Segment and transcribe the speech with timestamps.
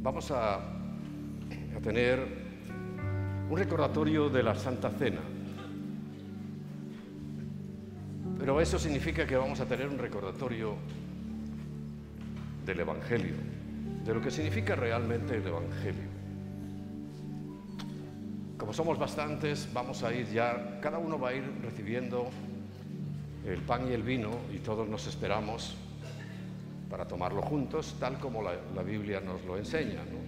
[0.00, 0.60] vamos a,
[1.82, 2.18] tener
[3.48, 5.20] un recordatorio de la Santa Cena.
[8.38, 10.74] Pero eso significa que vamos a tener un recordatorio
[12.66, 13.34] del Evangelio,
[14.04, 16.08] de lo que significa realmente el Evangelio.
[18.58, 22.28] Como somos bastantes, vamos a ir ya, cada uno va a ir recibiendo
[23.46, 25.76] el pan y el vino y todos nos esperamos
[26.88, 30.04] para tomarlo juntos, tal como la, Biblia nos lo enseña.
[30.04, 30.18] ¿no?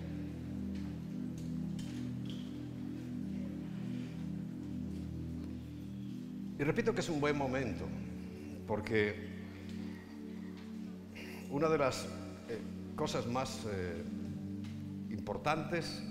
[6.58, 7.86] Y repito que es un buen momento,
[8.66, 9.30] porque
[11.50, 12.04] una de las
[12.48, 12.58] eh,
[12.94, 14.04] cosas más eh,
[15.10, 16.02] importantes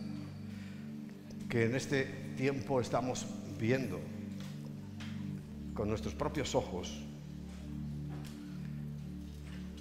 [1.48, 3.28] que en este tiempo estamos
[3.60, 4.00] viendo
[5.76, 7.09] con nuestros propios ojos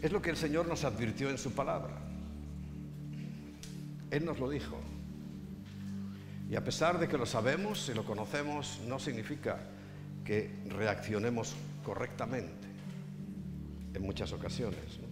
[0.02, 1.96] es lo que el Señor nos advirtió en su palabra.
[4.10, 4.78] Él nos lo dijo.
[6.50, 9.58] Y a pesar de que lo sabemos y lo conocemos, no significa
[10.24, 12.68] que reaccionemos correctamente
[13.94, 15.08] en muchas ocasiones, ¿no?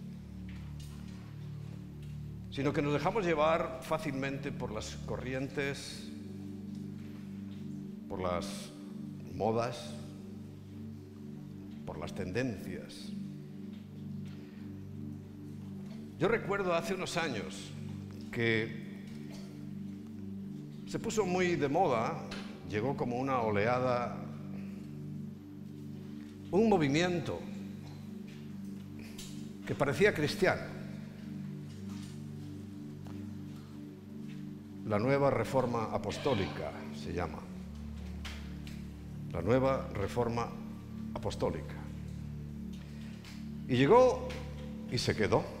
[2.57, 6.07] sino que nos dejamos llevar fácilmente por las corrientes,
[8.09, 8.71] por las
[9.35, 9.93] modas,
[11.85, 13.11] por las tendencias.
[16.17, 17.71] Yo recuerdo hace unos años
[18.31, 18.87] que
[20.87, 22.23] se puso muy de moda,
[22.67, 24.17] llegó como una oleada,
[26.49, 27.39] un movimiento
[29.67, 30.63] que parecía cristiano.
[34.87, 37.39] La nueva reforma apostólica se llama.
[39.33, 40.49] La nueva reforma
[41.13, 41.75] apostólica.
[43.67, 44.27] Y llegó
[44.91, 45.56] y se quedó.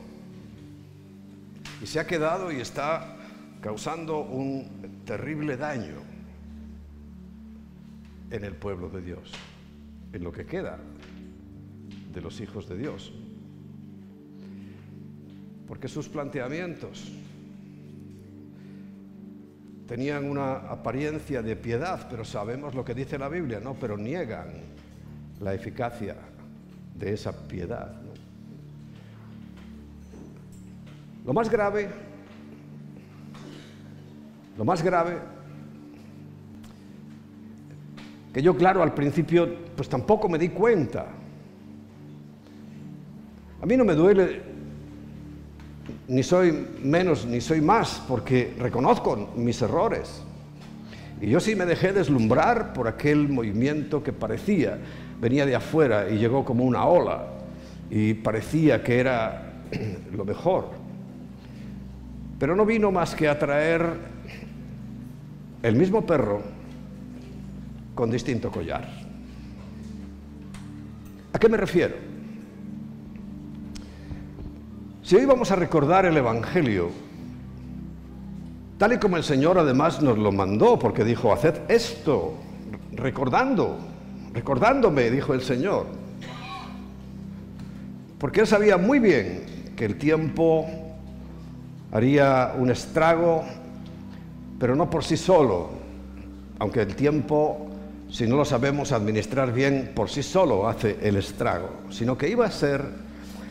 [1.81, 3.15] Y se ha quedado y está
[3.61, 6.01] causando un terrible daño
[8.29, 9.31] en el pueblo de Dios,
[10.13, 10.79] en lo que queda
[12.13, 13.13] de los hijos de Dios.
[15.67, 17.11] Porque sus planteamientos
[19.87, 23.75] tenían una apariencia de piedad, pero sabemos lo que dice la Biblia, ¿no?
[23.75, 24.47] Pero niegan
[25.39, 26.15] la eficacia
[26.95, 28.06] de esa piedad.
[31.27, 31.89] Lo más grave,
[34.57, 35.17] lo más grave,
[38.33, 41.07] que yo claro al principio pues tampoco me di cuenta.
[43.61, 44.41] A mí no me duele,
[46.07, 50.23] ni soy menos ni soy más, porque reconozco mis errores.
[51.19, 54.79] Y yo sí me dejé deslumbrar por aquel movimiento que parecía,
[55.19, 57.27] venía de afuera y llegó como una ola
[57.89, 59.65] y parecía que era
[60.15, 60.76] lo mejor.
[62.39, 63.93] Pero no vino más que a traer
[65.63, 66.41] el mismo perro
[67.95, 68.87] con distinto collar.
[71.33, 71.95] ¿A qué me refiero?
[75.01, 76.89] Si hoy vamos a recordar el Evangelio,
[78.77, 82.35] tal y como el Señor además nos lo mandó, porque dijo, haced esto,
[82.93, 83.77] recordando,
[84.33, 85.87] recordándome, dijo el Señor.
[88.19, 90.86] Porque Él sabía muy bien que el tiempo
[91.91, 93.43] haría un estrago,
[94.59, 95.69] pero no por sí solo,
[96.59, 97.67] aunque el tiempo,
[98.09, 102.45] si no lo sabemos administrar bien, por sí solo hace el estrago, sino que iba
[102.45, 102.83] a ser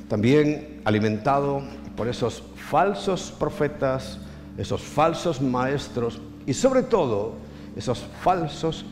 [0.09, 1.63] también alimentado
[1.97, 4.19] por esos falsos profetas,
[4.59, 7.35] esos falsos maestros y sobre todo
[7.77, 8.85] esos falsos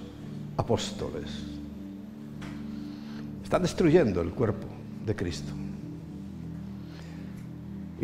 [0.57, 1.31] apóstoles.
[3.43, 4.67] Están destruyendo el cuerpo
[5.05, 5.53] de Cristo.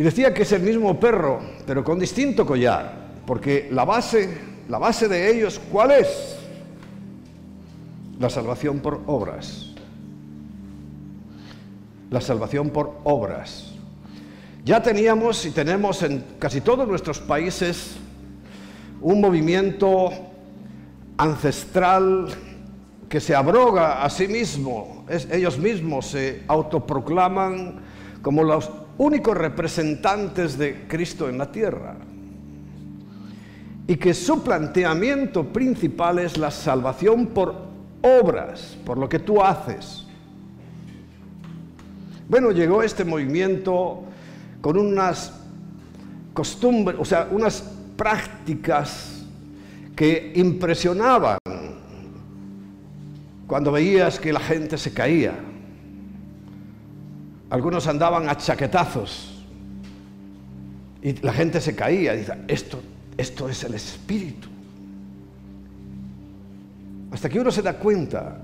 [0.01, 4.35] Y decía que es el mismo perro, pero con distinto collar, porque la base,
[4.67, 6.39] la base de ellos, ¿cuál es?
[8.19, 9.75] La salvación por obras.
[12.09, 13.75] La salvación por obras.
[14.65, 17.97] Ya teníamos y tenemos en casi todos nuestros países
[19.03, 20.13] un movimiento
[21.19, 22.29] ancestral
[23.07, 27.83] que se abroga a sí mismo, ellos mismos se autoproclaman
[28.23, 31.97] como los únicos representantes de Cristo en la tierra.
[33.87, 37.55] Y que su planteamiento principal es la salvación por
[38.03, 40.05] obras, por lo que tú haces.
[42.29, 44.03] Bueno, llegó este movimiento
[44.61, 45.33] con unas
[46.35, 47.63] costumbres, o sea, unas
[47.97, 49.25] prácticas
[49.97, 51.39] que impresionaban
[53.47, 55.33] cuando veías que la gente se caía.
[57.51, 59.45] Algunos andaban a chaquetazos
[61.03, 62.81] Y la gente se caía, dice, esto,
[63.17, 64.49] esto es el Espíritu.
[67.11, 68.41] Hasta que uno se da cuenta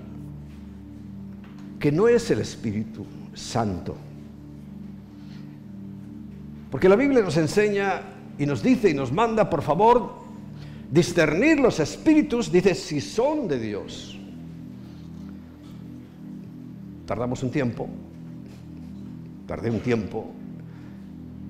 [1.78, 3.96] que no es el Espíritu Santo.
[6.70, 8.02] Porque la Biblia nos enseña
[8.38, 10.14] y nos dice y nos manda, por favor,
[10.90, 14.18] discernir los espíritus, dice, si son de Dios.
[17.06, 17.88] Tardamos un tiempo,
[19.46, 20.32] tardé un tiempo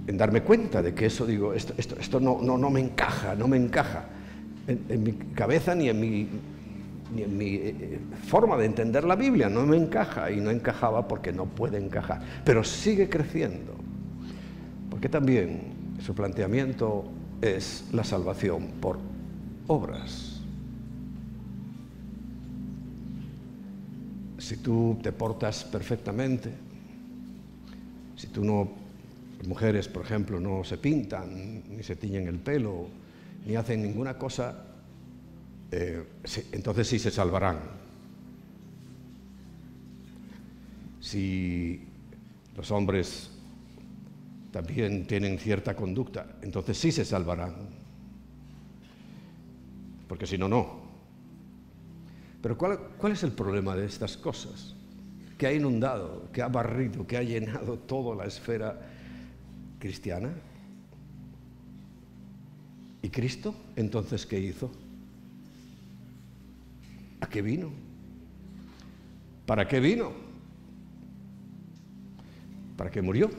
[0.07, 3.35] en darme cuenta de que eso, digo, esto, esto, esto no, no, no, me encaja,
[3.35, 4.05] no me encaja
[4.67, 6.29] en, mi cabeza ni en mi,
[7.15, 10.51] ni en mi eh, eh, forma de entender la Biblia, no me encaja y no
[10.51, 13.75] encajaba porque no puede encajar, pero sigue creciendo,
[14.91, 17.05] porque también su planteamiento
[17.41, 18.99] es la salvación por
[19.67, 20.41] obras.
[24.39, 26.66] Si tú te portas perfectamente,
[28.17, 28.71] si tú no,
[29.47, 32.89] mujeres por ejemplo, no se pintan, ni se tiñen el pelo,
[33.47, 34.65] ni hacen ninguna cosa,
[35.71, 36.05] eh,
[36.53, 37.59] entonces sí se salvarán.
[41.01, 41.81] Si
[42.57, 43.31] los hombres
[44.51, 47.55] también tienen cierta conducta, entonces sí se salvarán.
[50.09, 50.87] Porque si no, no.
[52.41, 54.76] Pero ¿cuál, ¿cuál, es el problema de estas cosas?
[55.37, 58.81] Que ha inundado, que ha barrido, que ha llenado toda la esfera
[59.79, 60.31] cristiana.
[63.03, 64.71] ¿Y Cristo entonces qué hizo?
[67.21, 67.71] ¿A qué vino?
[69.47, 70.13] ¿Para qué vino?
[72.77, 73.31] ¿Para qué murió?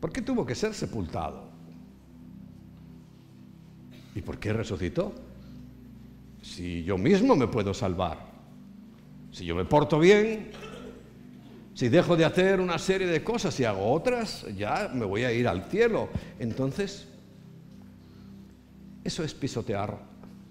[0.00, 1.50] ¿Por qué tuvo que ser sepultado?
[4.14, 5.12] ¿Y por qué resucitó?
[6.42, 8.29] Si yo mismo me puedo salvar,
[9.32, 10.50] si yo me porto bien,
[11.74, 15.32] si dejo de hacer una serie de cosas y hago otras, ya me voy a
[15.32, 16.08] ir al cielo.
[16.38, 17.06] Entonces,
[19.04, 19.98] eso es pisotear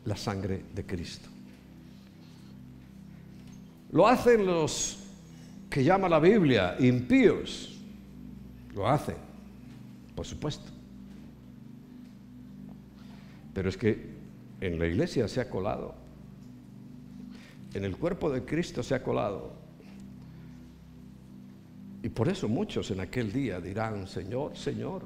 [0.06, 1.30] la sangre de Cristo.
[3.92, 4.98] Lo hacen los
[5.70, 7.78] que llama la Biblia impíos.
[8.74, 9.30] Lo hacen
[10.20, 10.70] por supuesto.
[13.54, 14.10] Pero es que
[14.60, 15.96] en la iglesia se ha colado,
[17.74, 19.54] en el cuerpo de Cristo se ha colado.
[22.01, 25.04] Y por eso muchos en aquel día dirán, Señor, Señor,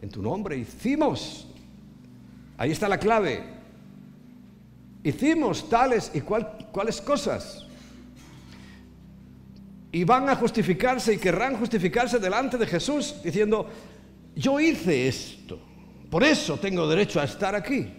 [0.00, 1.46] en tu nombre hicimos,
[2.56, 3.42] ahí está la clave,
[5.04, 7.66] hicimos tales y cuales cosas
[9.92, 13.68] y van a justificarse y querrán justificarse delante de Jesús diciendo,
[14.34, 15.60] yo hice esto,
[16.10, 17.92] por eso tengo derecho a estar aquí.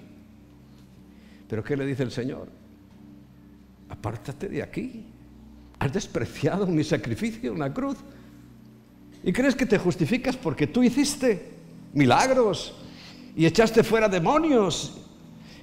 [1.47, 2.62] Pero ¿qué le dice el Señor?
[3.93, 5.05] Apártate de aquí.
[5.77, 7.97] Has despreciado mi sacrificio en la cruz.
[9.23, 11.51] ¿Y crees que te justificas porque tú hiciste
[11.93, 12.73] milagros
[13.35, 14.99] y echaste fuera demonios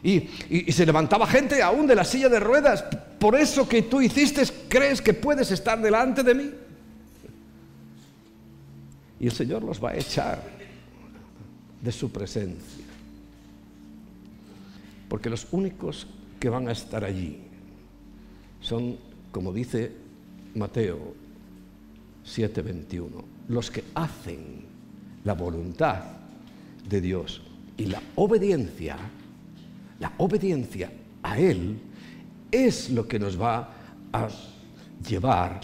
[0.03, 0.29] y,
[0.73, 2.85] se levantaba gente aún de la silla de ruedas.
[3.19, 6.50] Por eso que tú hiciste, crees que puedes estar delante de mí.
[9.19, 10.43] Y el Señor los va a echar
[11.83, 12.85] de su presencia.
[15.09, 16.06] Porque los únicos
[16.38, 17.50] que van a estar allí
[18.61, 18.97] son,
[19.33, 19.93] como dice
[20.55, 21.15] Mateo
[22.25, 24.65] 7:21, los que hacen
[25.25, 26.03] la voluntad
[26.89, 27.43] de Dios
[27.77, 28.97] y la obediencia
[30.00, 30.90] la obediencia
[31.23, 31.79] a Él
[32.50, 33.71] es lo que nos va
[34.12, 34.29] a
[35.07, 35.61] llevar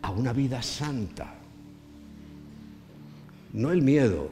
[0.00, 1.34] a una vida santa.
[3.52, 4.30] No el miedo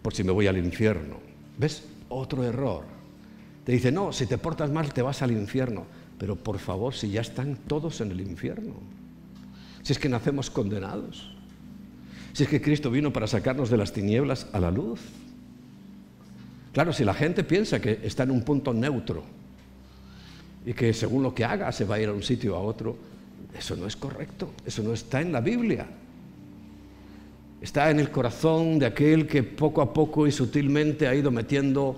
[0.00, 1.16] por si me voy al infierno.
[1.58, 1.84] ¿Ves?
[2.08, 2.84] Otro error.
[3.64, 5.86] Te dice, no, si te portas mal te vas al infierno.
[6.18, 8.74] Pero por favor, si ya están todos en el infierno.
[9.82, 11.34] Si es que nacemos condenados.
[12.32, 15.00] Si es que Cristo vino para sacarnos de las tinieblas a la luz.
[16.72, 19.24] Claro, si la gente piensa que está en un punto neutro
[20.64, 22.96] y que según lo que haga se va a ir a un sitio a otro,
[23.56, 25.86] eso no es correcto, eso no está en la Biblia.
[27.60, 31.96] Está en el corazón de aquel que poco a poco y sutilmente ha ido metiendo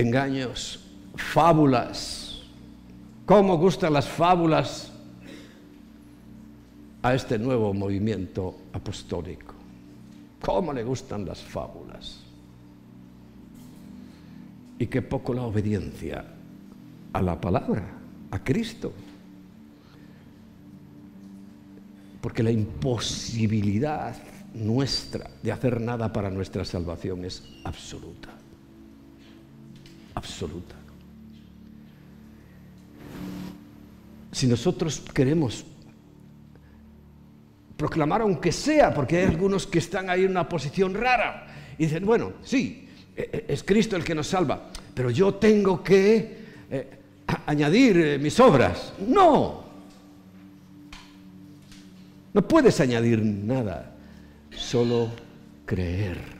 [0.00, 0.80] engaños,
[1.16, 2.42] fábulas.
[3.26, 4.90] ¿Cómo gustan las fábulas
[7.02, 9.54] a este nuevo movimiento apostólico?
[10.40, 12.30] ¿Cómo le gustan las fábulas?
[14.80, 16.24] y qué poco la obediencia
[17.12, 17.86] a la palabra,
[18.30, 18.94] a Cristo.
[22.22, 24.16] Porque la imposibilidad
[24.54, 28.30] nuestra de hacer nada para nuestra salvación es absoluta.
[30.14, 30.76] Absoluta.
[34.32, 35.64] Si nosotros queremos
[37.76, 41.46] proclamar aunque sea, porque hay algunos que están ahí en una posición rara
[41.78, 42.86] y dicen, bueno, sí,
[43.16, 46.38] e, e, es Cristo el que nos salva, pero yo tengo que
[46.70, 46.90] eh,
[47.46, 48.92] añadir eh, mis obras.
[49.06, 49.64] No,
[52.32, 53.96] no puedes añadir nada,
[54.50, 55.10] solo
[55.64, 56.39] creer.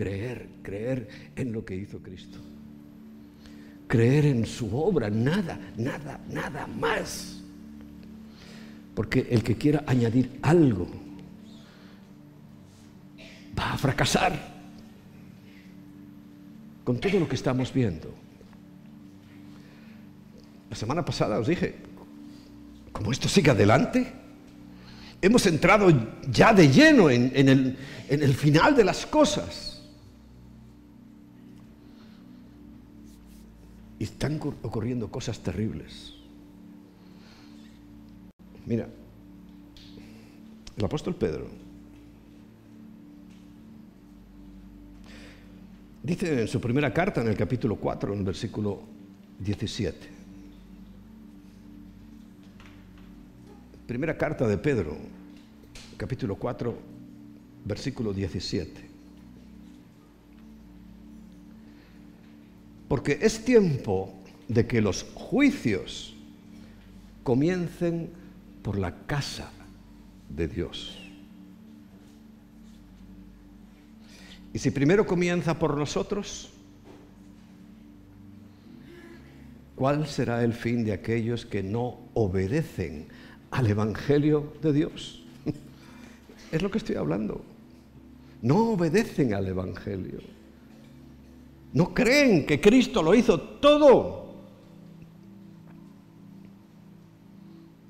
[0.00, 2.38] Creer, creer en lo que hizo Cristo.
[3.86, 7.42] Creer en su obra, nada, nada, nada más.
[8.94, 10.88] Porque el que quiera añadir algo
[13.58, 14.32] va a fracasar
[16.82, 18.10] con todo lo que estamos viendo.
[20.70, 21.74] La semana pasada os dije,
[22.90, 24.10] como esto sigue adelante,
[25.20, 25.92] hemos entrado
[26.30, 27.76] ya de lleno en, el,
[28.08, 29.69] en el final de las cosas.
[34.00, 36.14] Y están ocurriendo cosas terribles.
[38.66, 38.88] Mira,
[40.76, 41.46] el apóstol Pedro
[46.02, 48.80] dice en su primera carta, en el capítulo 4, en el versículo
[49.38, 50.20] 17,
[53.90, 54.96] Primera carta de Pedro,
[55.96, 56.78] capítulo 4,
[57.64, 58.89] versículo 17.
[62.90, 64.12] Porque es tiempo
[64.48, 66.12] de que los juicios
[67.22, 68.10] comiencen
[68.64, 69.52] por la casa
[70.28, 70.98] de Dios.
[74.52, 76.50] Y si primero comienza por nosotros,
[79.76, 83.06] ¿cuál será el fin de aquellos que no obedecen
[83.50, 85.22] al Evangelio de Dios.
[86.52, 87.44] Es lo que estoy hablando.
[88.42, 90.18] No obedecen al Evangelio.
[91.72, 94.34] No creen que Cristo lo hizo todo.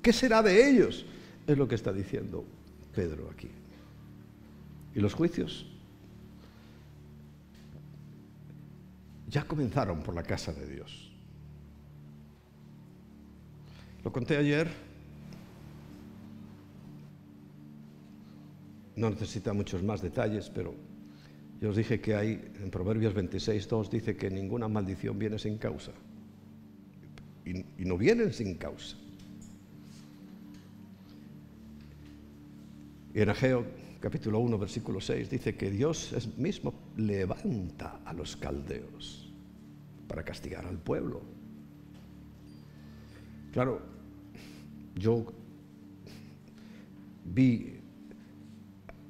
[0.01, 1.05] ¿Qué será de ellos?
[1.47, 2.45] Es lo que está diciendo
[2.93, 3.49] Pedro aquí.
[4.93, 5.65] Y los juicios
[9.27, 11.11] ya comenzaron por la casa de Dios.
[14.03, 14.67] Lo conté ayer
[18.95, 20.75] no necesita muchos más detalles, pero
[21.61, 25.59] yo os dije que hay, en Proverbios 26, 2 dice que ninguna maldición viene sin
[25.59, 25.91] causa.
[27.45, 28.97] Y, no vienen sin causa.
[33.13, 33.63] Y en Ageo
[33.99, 39.31] capítulo 1, versículo 6 dice que Dios mismo levanta a los caldeos
[40.07, 41.21] para castigar al pueblo.
[43.53, 43.83] Claro,
[44.95, 45.27] yo
[47.23, 47.75] vi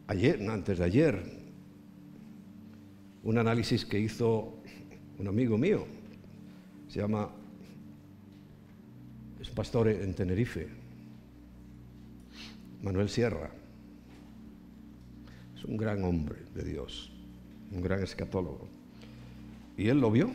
[0.08, 1.41] ayer, antes de ayer,
[3.24, 4.54] un análisis que hizo
[5.20, 5.86] un amigo mío,
[6.88, 7.30] se llama,
[9.40, 10.68] es pastor en Tenerife,
[12.82, 13.52] Manuel Sierra,
[15.56, 17.12] es un gran hombre de Dios,
[17.72, 18.68] un gran escatólogo.
[19.78, 20.32] Y él lo vio.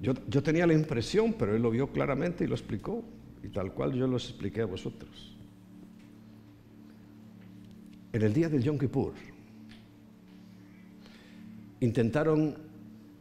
[0.00, 3.02] Yo, yo tenía la impresión, pero él lo vio claramente y lo explicó,
[3.42, 5.38] y tal cual yo lo expliqué a vosotros
[8.12, 9.12] en el día del Yom Kippur,
[11.80, 12.56] intentaron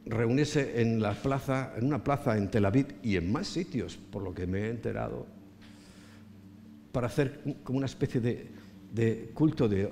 [0.06, 4.24] reunirse en la plaza, en una plaza en Tel Aviv y en más sitios, por
[4.24, 5.26] lo que me he enterado,
[6.92, 8.48] para hacer como una especie de,
[8.94, 9.92] de culto de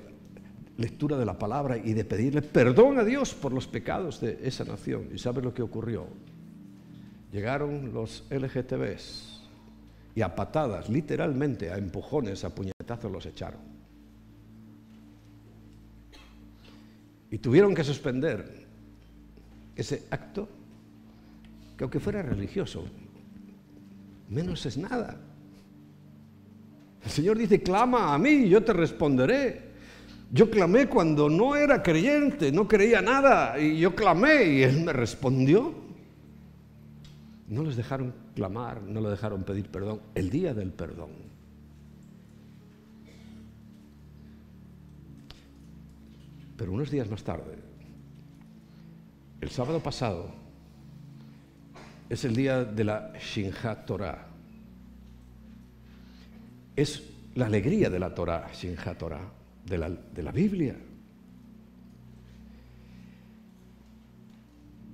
[0.78, 4.64] lectura de la palabra y de pedirle perdón a Dios por los pecados de esa
[4.64, 5.08] nación.
[5.14, 6.06] ¿Y sabes lo que ocurrió?
[7.32, 9.36] Llegaron los LGTBs
[10.14, 13.75] y a patadas, literalmente, a empujones, a puñetazos los echaron.
[17.30, 18.66] Y tuvieron que suspender
[19.74, 20.48] ese acto,
[21.76, 22.84] que aunque fuera religioso,
[24.28, 25.20] menos es nada.
[27.04, 29.66] El Señor dice, clama a mí, yo te responderé.
[30.32, 34.92] Yo clamé cuando no era creyente, no creía nada, y yo clamé y Él me
[34.92, 35.72] respondió.
[37.46, 41.10] No les dejaron clamar, no le dejaron pedir perdón, el día del perdón.
[46.56, 47.56] Pero unos días más tarde,
[49.40, 50.30] el sábado pasado,
[52.08, 54.26] es el día de la Shinhat Torah.
[56.74, 57.02] Es
[57.34, 59.28] la alegría de la Torah, Shinhat Torah,
[59.64, 60.76] de la, de la Biblia.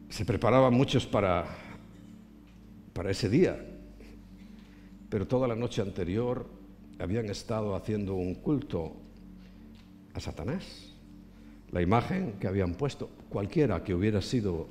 [0.08, 1.46] Se preparaban muchos para,
[2.92, 3.58] para ese día,
[5.08, 6.46] pero toda la noche anterior
[6.98, 8.96] habían estado haciendo un culto
[10.14, 10.91] a Satanás.
[11.72, 14.68] La imagen que habían puesto, cualquiera que hubiera sido,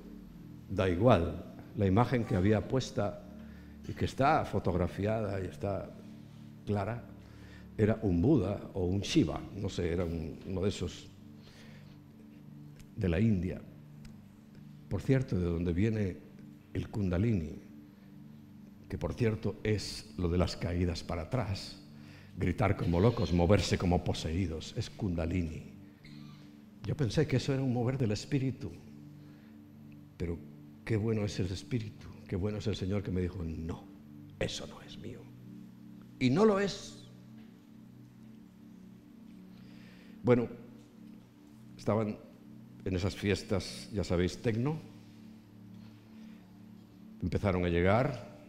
[0.69, 1.43] da igual,
[1.75, 3.23] la imagen que había puesta
[3.87, 5.89] y que está fotografiada y está
[6.65, 7.03] clara,
[7.75, 11.09] era un Buda o un Shiva, no sé, era uno de esos
[12.95, 13.59] de la India.
[14.87, 16.17] Por cierto, de donde viene
[16.73, 17.59] el kundalini,
[18.87, 21.81] que por cierto es lo de las caídas para atrás,
[22.37, 25.70] gritar como locos, moverse como poseídos, es kundalini.
[26.83, 28.71] Yo pensé que eso era un mover del espíritu,
[30.17, 30.37] pero
[30.83, 33.85] qué bueno es el espíritu, qué bueno es el Señor que me dijo, no,
[34.39, 35.21] eso no es mío.
[36.19, 36.97] Y no lo es.
[40.23, 40.47] Bueno,
[41.77, 42.17] estaban
[42.85, 44.79] en esas fiestas, ya sabéis, tecno.
[47.21, 48.39] Empezaron a llegar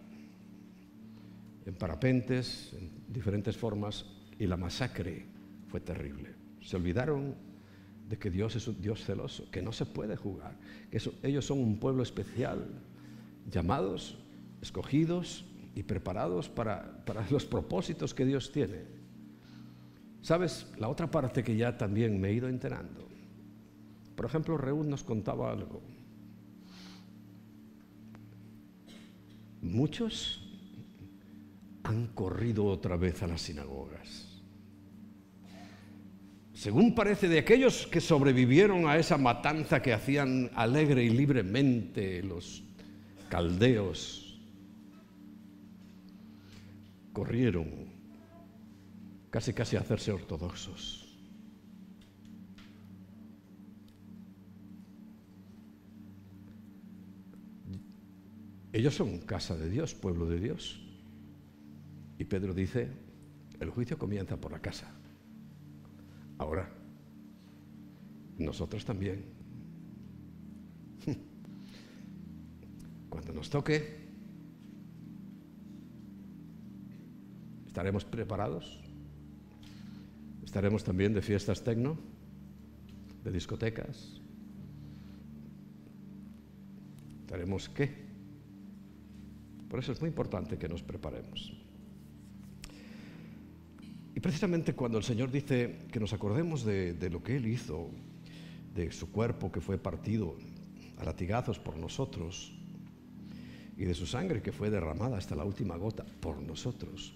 [1.67, 4.07] en parapentes, en diferentes formas,
[4.39, 5.27] y la masacre
[5.69, 6.35] fue terrible.
[6.63, 7.52] Se olvidaron
[8.09, 10.57] de que Dios es un Dios celoso, que no se puede jugar,
[10.91, 12.67] que ellos son un pueblo especial,
[13.51, 14.19] llamados,
[14.61, 15.45] escogidos
[15.75, 18.85] y preparados para, para los propósitos que Dios tiene.
[20.23, 20.67] ¿Sabes?
[20.79, 23.09] La otra parte que ya también me he ido enterando.
[24.15, 25.83] Por ejemplo, Reúl nos contaba algo.
[29.63, 30.43] Muchos
[31.83, 34.32] han corrido otra vez a las sinagogas.
[36.63, 42.63] Según parece de aquellos que sobrevivieron a esa matanza que hacían alegre y libremente los
[43.29, 44.41] caldeos,
[47.13, 47.67] corrieron
[49.31, 51.19] casi casi a hacerse ortodoxos.
[58.73, 60.81] Ellos son casa de Dios, pueblo de Dios.
[62.19, 62.87] Y Pedro dice,
[63.59, 65.02] el juicio comienza por la casa.
[66.43, 66.69] Ahora,
[68.37, 69.23] nosotros también.
[73.09, 74.09] Cuando nos toque,
[77.69, 78.83] ¿estaremos preparados?
[80.43, 81.97] ¿Estaremos también de fiestas tecno?
[83.23, 84.21] ¿De discotecas?
[87.21, 87.89] ¿Estaremos qué?
[89.71, 91.63] Por eso es muy importante que nos preparemos.
[94.23, 97.91] Precisamente cuando el Señor dice que nos acordemos de, lo que Él hizo,
[98.73, 100.37] de su cuerpo que fue partido
[100.99, 102.57] a latigazos por nosotros
[103.77, 107.15] y de su sangre que fue derramada hasta la última gota por nosotros,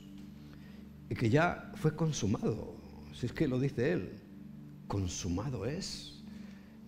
[1.08, 2.74] y que ya fue consumado,
[3.14, 4.18] si es que lo dice Él,
[4.88, 6.24] consumado es,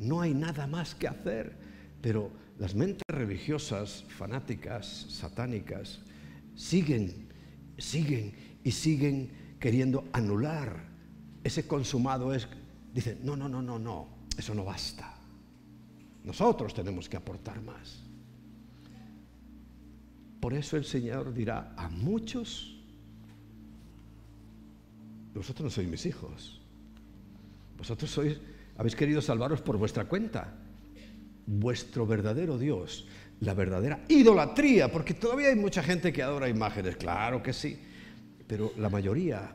[0.00, 1.56] no hay nada más que hacer,
[2.00, 6.00] pero las mentes religiosas, fanáticas, satánicas,
[6.56, 7.28] siguen,
[7.76, 8.32] siguen
[8.64, 10.84] y siguen queriendo anular
[11.42, 12.48] ese consumado es,
[12.92, 15.14] dicen, no, no, no, no, no, eso no basta.
[16.24, 18.02] Nosotros tenemos que aportar más.
[20.40, 22.76] Por eso el Señor dirá a muchos,
[25.34, 26.60] vosotros no sois mis hijos,
[27.76, 28.38] vosotros sois,
[28.76, 30.54] habéis querido salvaros por vuestra cuenta.
[31.46, 33.08] Vuestro verdadero Dios,
[33.40, 37.80] la verdadera idolatría, porque todavía hay mucha gente que adora imágenes, claro que sí,
[38.48, 39.54] pero la mayoría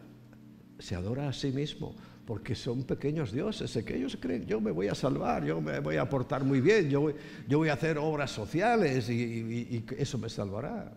[0.80, 4.88] se adora a sí mismo porque son pequeños dioses, que ellos creen, yo me voy
[4.88, 7.16] a salvar, yo me voy a portar muy bien, yo voy,
[7.50, 10.94] yo voy a hacer obras sociales y, eso me salvará.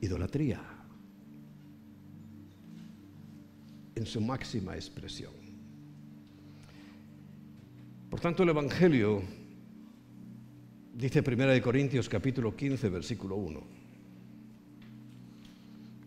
[0.00, 0.60] Idolatría
[3.94, 5.32] en su máxima expresión.
[8.10, 9.22] Por tanto, el Evangelio,
[10.92, 13.81] dice 1 Corintios capítulo 15, versículo 1,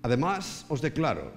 [0.05, 1.31] Además, os declaro,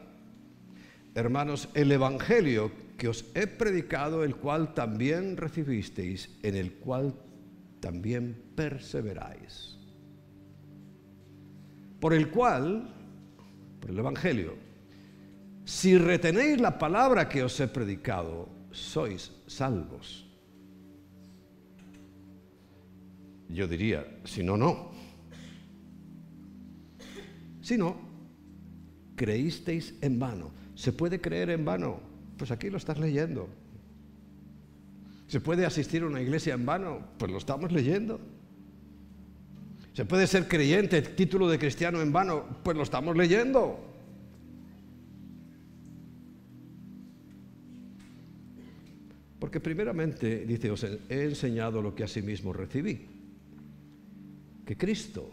[1.15, 7.15] hermanos, el Evangelio que os he predicado, el cual también recibisteis, en el cual
[7.81, 9.79] también perseveráis.
[11.99, 12.95] Por el cual,
[13.81, 14.53] por el Evangelio,
[15.65, 20.29] si retenéis la palabra que os he predicado, sois salvos.
[23.49, 24.91] Yo diría, si no, no.
[27.63, 28.08] Si no,
[29.19, 30.51] creísteis en vano.
[30.75, 32.01] ¿Se puede creer en vano?
[32.39, 33.49] Pues aquí lo estás leyendo.
[35.27, 37.01] ¿Se puede asistir a una iglesia en vano?
[37.19, 38.19] Pues lo estamos leyendo.
[39.93, 42.47] ¿Se puede ser creyente, título de cristiano en vano?
[42.63, 43.85] Pues lo estamos leyendo.
[49.41, 53.07] Porque primeramente, dice, os he enseñado lo que asimismo recibí.
[54.65, 55.31] Que Cristo,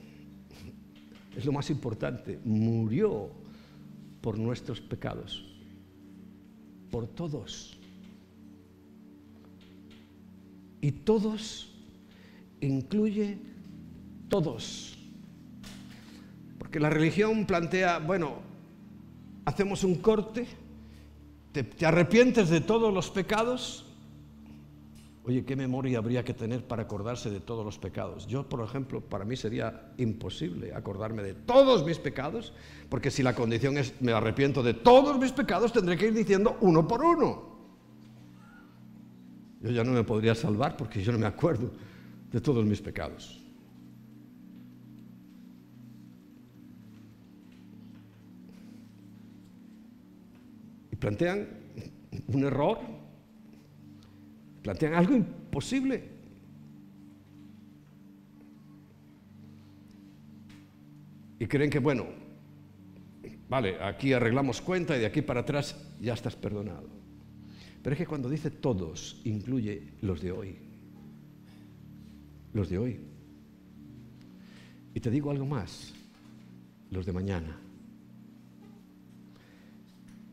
[1.37, 3.44] es lo más importante, murió
[4.25, 5.45] por nuestros pecados,
[6.89, 7.77] por todos.
[10.81, 11.71] Y todos
[12.59, 13.37] incluye
[14.27, 14.97] todos.
[16.57, 18.37] Porque la religión plantea, bueno,
[19.45, 20.47] hacemos un corte,
[21.51, 23.84] te, te arrepientes de todos los pecados.
[25.27, 28.27] Oye, ¿qué memoria habría que tener para acordarse de todos los pecados?
[28.27, 32.53] Yo, por ejemplo, para mí sería imposible acordarme de todos mis pecados,
[32.89, 36.57] porque si la condición es me arrepiento de todos mis pecados, tendré que ir diciendo
[36.61, 37.55] uno por uno.
[39.61, 41.71] Yo ya no me podría salvar porque yo no me acuerdo
[42.31, 43.41] de todos mis pecados.
[50.91, 51.47] Y plantean
[52.27, 52.77] un error,
[54.65, 56.03] plantean algo imposible.
[61.37, 62.07] Y creen que, bueno,
[63.47, 66.89] vale, aquí arreglamos cuenta y de aquí para atrás ya estás perdonado.
[67.83, 70.57] Pero es que cuando dice todos, incluye los de hoy.
[72.53, 72.99] Los de hoy.
[74.95, 75.93] Y te digo algo más,
[76.89, 77.59] los de mañana.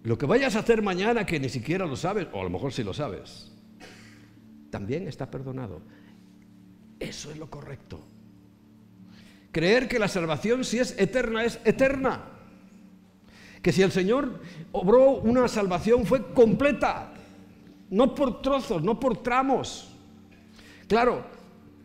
[0.04, 2.72] Lo que vayas a hacer mañana que ni siquiera lo sabes, o a lo mejor
[2.72, 3.51] sí lo sabes,
[4.72, 5.82] también está perdonado.
[6.98, 8.00] Eso es lo correcto.
[9.52, 12.22] Creer que la salvación si es eterna es eterna.
[13.60, 14.40] Que si el Señor
[14.72, 17.12] obró una salvación fue completa
[17.90, 19.90] no por trozos, no por tramos.
[20.88, 21.26] Claro,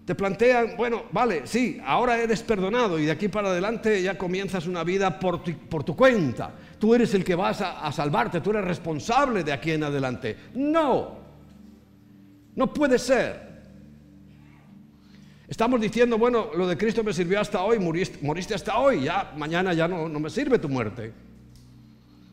[0.06, 4.68] te plantean, bueno, vale, sí, ahora eres perdonado y de aquí para adelante ya comienzas
[4.68, 6.54] una vida por tu, cuenta.
[6.80, 10.38] Tú eres el que vas a, a salvarte, tú eres responsable de aquí en adelante.
[10.54, 11.27] No,
[12.58, 13.48] no puede ser.
[15.48, 19.74] Estamos diciendo, bueno, lo de Cristo me sirvió hasta hoy, moriste, hasta hoy, ya mañana
[19.74, 21.14] ya no, no me sirve tu muerte.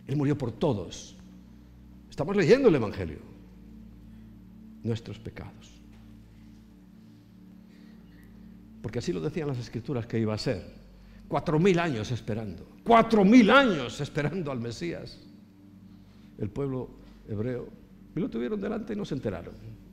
[0.09, 1.15] Él murió por todos.
[2.11, 3.19] Estamos leyendo el Evangelio
[4.83, 5.81] nuestros pecados.
[8.83, 10.65] Porque así lo decían las escrituras que iba a ser.
[11.29, 12.67] Cuatro mil años esperando.
[12.83, 15.21] Cuatro mil años esperando al Mesías.
[16.39, 16.91] El pueblo
[17.29, 17.69] hebreo.
[18.17, 19.84] Y lo tuvieron delante y no se enteraron.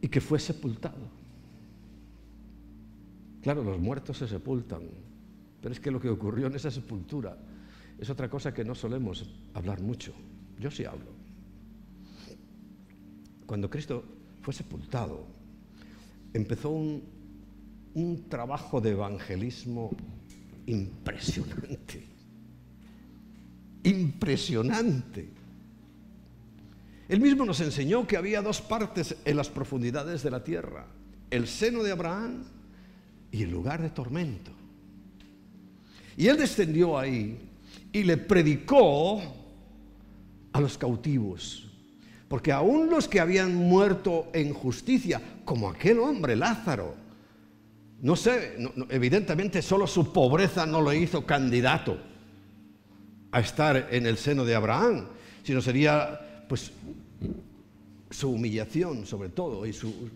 [0.00, 1.18] Y que fue sepultado.
[3.42, 4.82] Claro, los muertos se sepultan.
[5.60, 7.36] Pero es que lo que ocurrió en esa sepultura
[7.98, 10.12] es otra cosa que no solemos hablar mucho.
[10.58, 11.10] Yo sí hablo.
[13.46, 14.04] Cuando Cristo
[14.42, 15.26] fue sepultado,
[16.32, 17.02] empezó un,
[17.94, 19.90] un trabajo de evangelismo
[20.66, 22.06] impresionante.
[23.82, 25.37] Impresionante.
[27.08, 30.86] Él mismo nos enseñó que había dos partes en las profundidades de la tierra,
[31.30, 32.44] el seno de Abraham
[33.32, 34.50] y el lugar de tormento.
[36.16, 37.38] Y él descendió ahí
[37.92, 39.22] y le predicó
[40.52, 41.64] a los cautivos.
[42.28, 46.94] Porque aún los que habían muerto en justicia, como aquel hombre Lázaro,
[48.02, 48.56] no sé,
[48.90, 51.98] evidentemente solo su pobreza no lo hizo candidato
[53.32, 55.06] a estar en el seno de Abraham,
[55.42, 56.72] sino sería pues
[58.10, 60.10] su humillación sobre todo y su,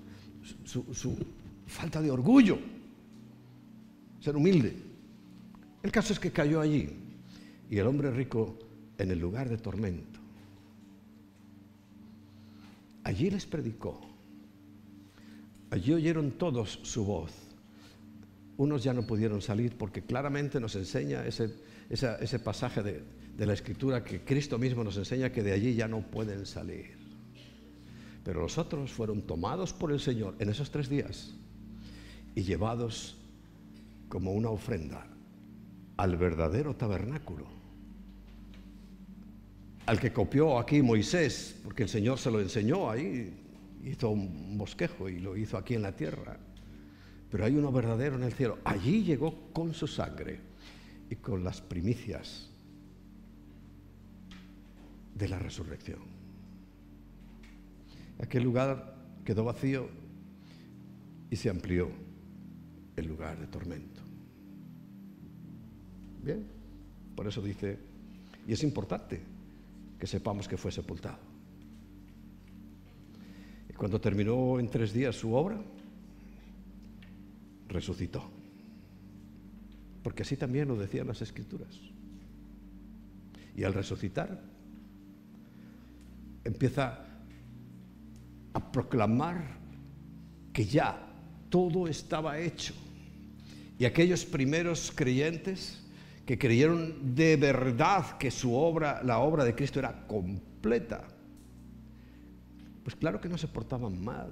[0.64, 1.16] su
[1.66, 2.58] falta de orgullo,
[4.20, 4.76] ser humilde.
[5.82, 6.88] El caso es que cayó allí
[7.68, 8.58] y el hombre rico
[8.98, 10.20] en el lugar de tormento.
[13.04, 14.00] Allí les predicó.
[15.70, 17.32] Allí oyeron todos su voz.
[18.58, 21.54] Unos ya no pudieron salir porque claramente nos enseña ese,
[21.88, 23.02] ese pasaje de,
[23.36, 26.96] de la escritura que Cristo mismo nos enseña que de allí ya no pueden salir.
[28.24, 31.34] Pero los otros fueron tomados por el Señor en esos tres días
[32.34, 33.16] y llevados
[34.08, 35.06] como una ofrenda
[35.96, 37.62] al verdadero tabernáculo
[39.86, 43.34] al que copió aquí Moisés, porque el Señor se lo enseñó ahí,
[43.84, 46.38] hizo un bosquejo y lo hizo aquí en la tierra.
[47.30, 48.58] Pero hay uno verdadero en el cielo.
[48.64, 50.38] Allí llegó con su sangre
[51.10, 52.51] y con las primicias
[55.22, 56.00] de la resurrección.
[58.18, 59.88] Aquel lugar quedó vacío
[61.30, 61.88] y se amplió
[62.96, 64.00] el lugar de tormento.
[66.24, 66.44] Bien,
[67.14, 67.78] por eso dice,
[68.48, 69.20] y es importante,
[69.96, 71.18] que sepamos que fue sepultado.
[73.70, 75.62] Y cuando terminó en tres días su obra,
[77.68, 78.28] resucitó.
[80.02, 81.78] Porque así también lo decían las escrituras.
[83.54, 84.51] Y al resucitar,
[86.44, 87.04] empieza
[88.52, 89.58] a proclamar
[90.52, 90.98] que ya
[91.48, 92.74] todo estaba hecho.
[93.78, 95.82] Y aquellos primeros creyentes
[96.26, 101.04] que creyeron de verdad que su obra, la obra de Cristo era completa,
[102.82, 104.30] pues claro que no se portaban mal,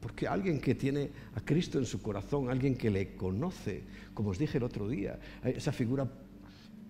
[0.00, 4.38] Porque alguien que tiene a Cristo en su corazón, alguien que le conoce, como os
[4.38, 6.06] dije el otro día, esa figura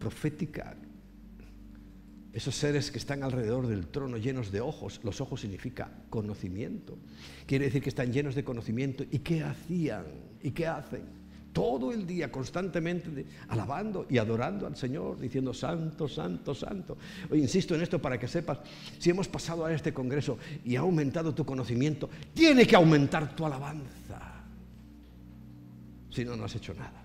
[0.01, 0.75] profética,
[2.35, 6.99] esos seres que están alrededor del trono llenos de ojos, los ojos significa conocimiento.
[7.47, 9.05] Quiere decir que están llenos de conocimiento.
[9.11, 10.05] ¿Y qué hacían?
[10.43, 11.25] ¿Y qué hacen?
[11.55, 16.99] todo el día constantemente alabando y adorando al Señor, diciendo santo, santo, santo.
[17.31, 18.59] Hoy insisto en esto para que sepas,
[18.99, 23.47] si hemos pasado a este Congreso y ha aumentado tu conocimiento, tiene que aumentar tu
[23.47, 24.43] alabanza.
[26.11, 27.04] Si no, no has hecho nada.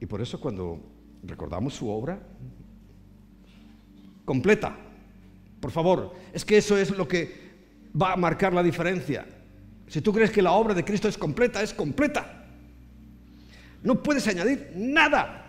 [0.00, 0.80] Y por eso cuando
[1.22, 2.20] recordamos su obra,
[4.24, 4.76] completa,
[5.60, 7.48] por favor, es que eso es lo que
[8.00, 9.26] va a marcar la diferencia.
[9.86, 12.46] Si tú crees que la obra de Cristo es completa, es completa.
[13.82, 15.44] No puedes añadir nada.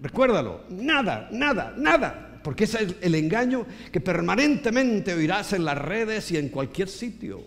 [0.00, 2.40] Recuérdalo, nada, nada, nada.
[2.42, 7.42] Porque ese es el engaño que permanentemente oirás en las redes y en cualquier sitio.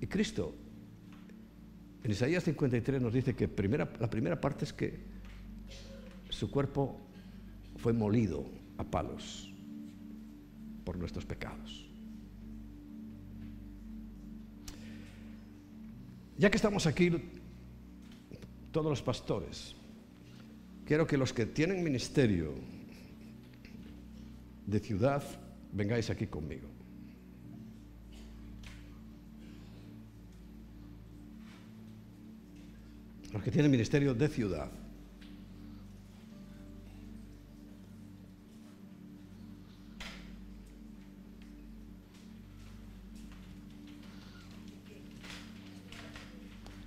[0.00, 0.54] Y Cristo,
[2.06, 4.96] en Isaías 53 nos dice que primera, la primera parte es que
[6.30, 7.00] su cuerpo
[7.78, 8.46] fue molido
[8.78, 9.52] a palos
[10.84, 11.84] por nuestros pecados.
[16.38, 17.10] Ya que estamos aquí,
[18.70, 19.74] todos los pastores,
[20.84, 22.54] quiero que los que tienen ministerio
[24.64, 25.24] de ciudad,
[25.72, 26.75] vengáis aquí conmigo.
[33.32, 34.70] Los que tienen ministerio de ciudad.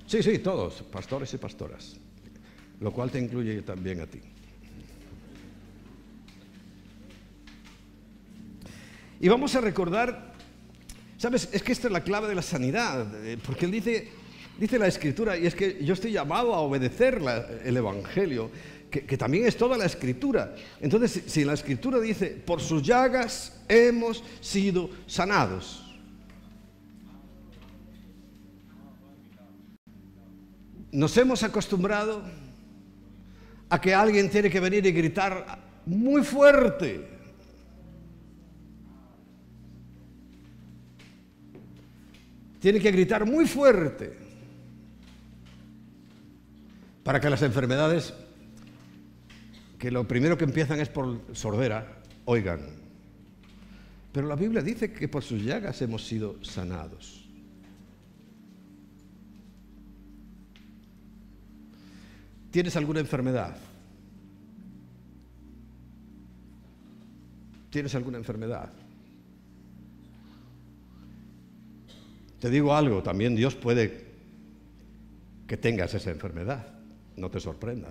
[0.09, 1.97] Sí, sí, todos, pastores y pastoras,
[2.79, 4.19] lo cual te incluye también a ti.
[9.19, 10.33] Y vamos a recordar,
[11.15, 14.09] sabes, es que esta es la clave de la sanidad, eh, porque él dice,
[14.59, 17.21] dice la escritura, y es que yo estoy llamado a obedecer
[17.63, 18.51] el Evangelio,
[18.91, 20.55] que, también es toda la escritura.
[20.81, 25.85] Entonces, si la escritura dice, por sus llagas hemos sido sanados,
[30.91, 32.23] Nos hemos acostumbrado
[33.69, 37.07] a que alguien tiene que venir y gritar muy fuerte.
[42.59, 44.28] Tiene que gritar muy fuerte
[47.09, 48.13] para que las enfermedades,
[49.79, 52.59] que lo primero que empiezan es por sordera, oigan.
[54.11, 57.27] Pero la Biblia dice que por sus llagas hemos sido sanados.
[62.51, 63.57] ¿Tienes alguna enfermedad?
[67.71, 68.71] ¿Tienes alguna enfermedad?
[72.39, 74.05] Te digo algo, también Dios puede
[75.47, 76.78] que tengas esa enfermedad,
[77.19, 77.89] no te sorprenda.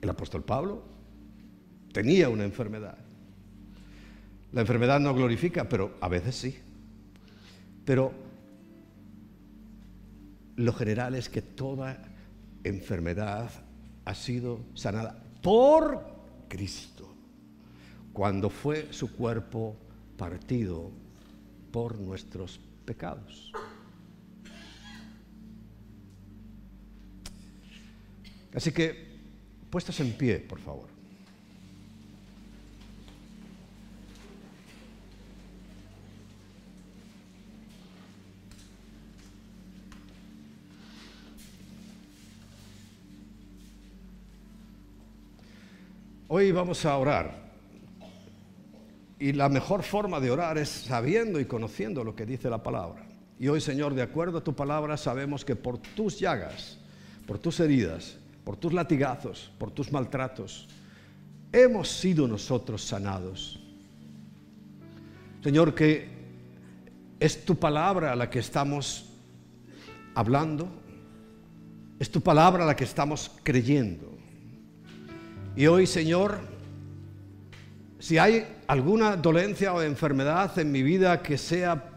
[0.00, 0.82] El apóstol Pablo
[1.92, 2.98] tenía una enfermedad.
[4.52, 6.58] La enfermedad no glorifica, pero a veces sí.
[7.84, 8.12] Pero
[10.56, 12.02] lo general es que toda
[12.64, 13.50] enfermedad
[14.04, 16.02] ha sido sanada por
[16.48, 17.08] Cristo,
[18.12, 19.76] cuando fue su cuerpo
[20.16, 20.90] partido
[21.70, 23.52] por nuestros pecados.
[28.54, 29.18] Así que,
[29.70, 30.98] puestos en pie, por favor.
[46.30, 47.48] Hoy vamos a orar.
[49.18, 53.06] Y la mejor forma de orar es sabiendo y conociendo lo que dice la palabra.
[53.40, 56.78] Y hoy, Señor, de acuerdo a tu palabra, sabemos que por tus llagas,
[57.26, 60.66] por tus heridas, por tus latigazos, por tus maltratos,
[61.52, 63.60] hemos sido nosotros sanados.
[65.44, 66.08] Señor, que
[67.20, 69.04] es tu palabra la que estamos
[70.14, 70.66] hablando,
[71.98, 74.16] es tu palabra la que estamos creyendo.
[75.54, 76.40] Y hoy, Señor,
[77.98, 81.90] si hay alguna dolencia o enfermedad en mi vida que sea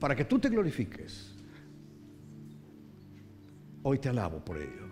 [0.00, 1.34] para que tú te glorifiques,
[3.82, 4.87] hoy te alabo por ello.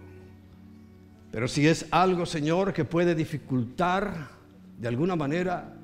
[1.30, 4.28] Pero si es algo, Señor, que puede dificultar
[4.78, 5.74] de alguna manera,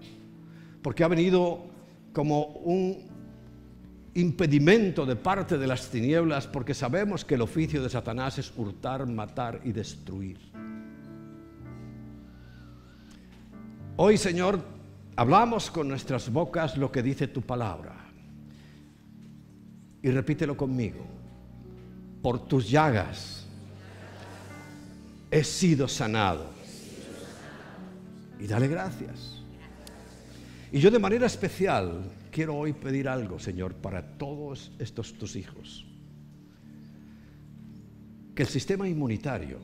[0.82, 1.64] porque ha venido
[2.12, 3.10] como un
[4.14, 9.06] impedimento de parte de las tinieblas, porque sabemos que el oficio de Satanás es hurtar,
[9.06, 10.38] matar y destruir.
[13.96, 14.60] Hoy, Señor,
[15.16, 17.94] hablamos con nuestras bocas lo que dice tu palabra.
[20.02, 21.04] Y repítelo conmigo.
[22.22, 23.41] Por tus llagas
[25.32, 26.46] he sido sanado.
[28.38, 29.42] Y dale gracias.
[30.70, 35.86] Y yo de manera especial quiero hoy pedir algo, Señor, para todos estos tus hijos.
[38.34, 39.58] Que el sistema inmunitario,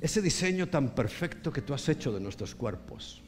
[0.00, 3.22] ese diseño tan perfecto que tú has hecho de nuestros cuerpos,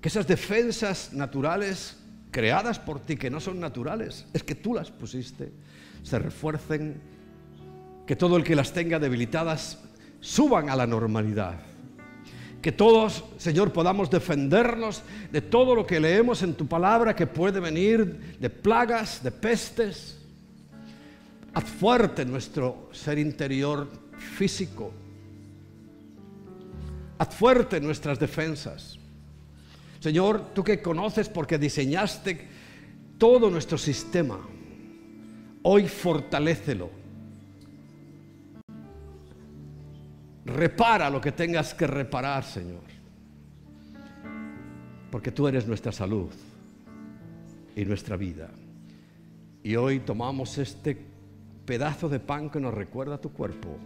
[0.00, 1.96] que esas defensas naturales
[2.30, 5.52] creadas por ti, que no son naturales, es que tú las pusiste,
[6.02, 7.13] se refuercen,
[8.06, 9.78] que todo el que las tenga debilitadas
[10.20, 11.60] suban a la normalidad
[12.64, 17.60] que todos, Señor, podamos defendernos de todo lo que leemos en tu palabra que puede
[17.60, 20.18] venir de plagas, de pestes.
[21.52, 23.86] Haz fuerte nuestro ser interior
[24.16, 24.94] físico.
[27.18, 28.98] Haz fuerte nuestras defensas.
[30.00, 32.48] Señor, tú que conoces porque diseñaste
[33.18, 34.38] todo nuestro sistema,
[35.64, 37.03] hoy fortalécelo
[40.44, 42.82] Repara lo que tengas que reparar, Señor.
[45.10, 46.30] Porque tú eres nuestra salud
[47.74, 48.50] y nuestra vida.
[49.62, 50.98] Y hoy tomamos este
[51.64, 53.78] pedazo de pan que nos recuerda tu cuerpo,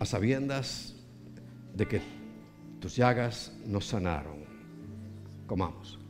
[0.00, 0.96] a sabiendas
[1.74, 2.00] de que
[2.80, 4.42] tus llagas nos sanaron.
[5.46, 6.01] Comamos.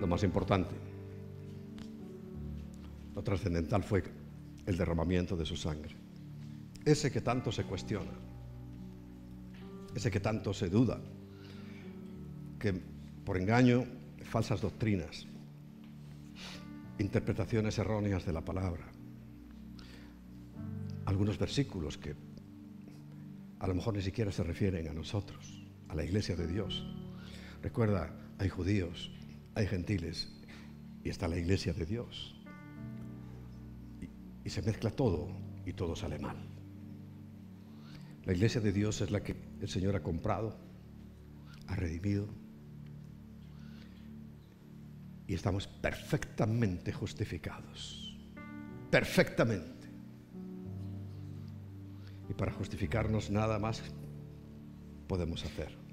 [0.00, 0.74] Lo más importante.
[3.14, 4.02] Lo trascendental fue
[4.66, 5.96] el derramamiento de su sangre.
[6.84, 8.12] Ese que tanto se cuestiona,
[9.94, 11.00] ese que tanto se duda,
[12.58, 12.74] que
[13.24, 13.84] por engaño,
[14.22, 15.26] falsas doctrinas,
[16.98, 18.84] interpretaciones erróneas de la palabra,
[21.06, 22.14] algunos versículos que
[23.58, 26.86] a lo mejor ni siquiera se refieren a nosotros, a la iglesia de Dios.
[27.62, 29.10] Recuerda, hay judíos,
[29.56, 30.28] hay gentiles
[31.02, 32.36] y está la iglesia de Dios.
[34.44, 35.28] Y, se mezcla todo
[35.64, 36.36] y todo sale mal.
[38.24, 40.56] La iglesia de Dios es la que el Señor ha comprado,
[41.66, 42.28] ha redimido
[45.26, 48.14] y estamos perfectamente justificados.
[48.90, 49.88] Perfectamente.
[52.28, 53.82] Y para justificarnos nada más
[55.08, 55.85] podemos hacer.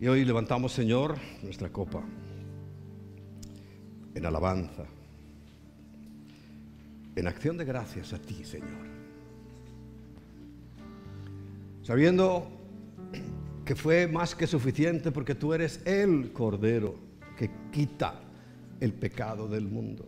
[0.00, 2.04] Y hoy levantamos, Señor, nuestra copa
[4.14, 4.84] en alabanza,
[7.16, 8.86] en acción de gracias a ti, Señor.
[11.82, 12.48] Sabiendo
[13.64, 16.94] que fue más que suficiente porque tú eres el Cordero
[17.36, 18.20] que quita
[18.78, 20.06] el pecado del mundo.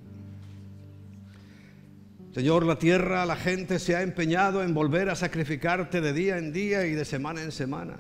[2.33, 6.53] Señor, la tierra, la gente se ha empeñado en volver a sacrificarte de día en
[6.53, 7.97] día y de semana en semana.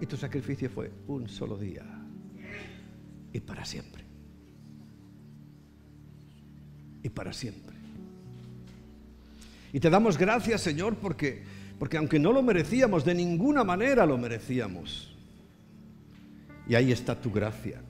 [0.00, 1.84] Y tu sacrificio fue un solo día
[3.32, 4.04] y para siempre.
[7.02, 7.74] Y para siempre.
[9.72, 11.42] Y te damos gracias, Señor, porque,
[11.78, 15.12] porque aunque no lo merecíamos, de ninguna manera lo merecíamos.
[16.68, 17.82] Y ahí está tu gracia,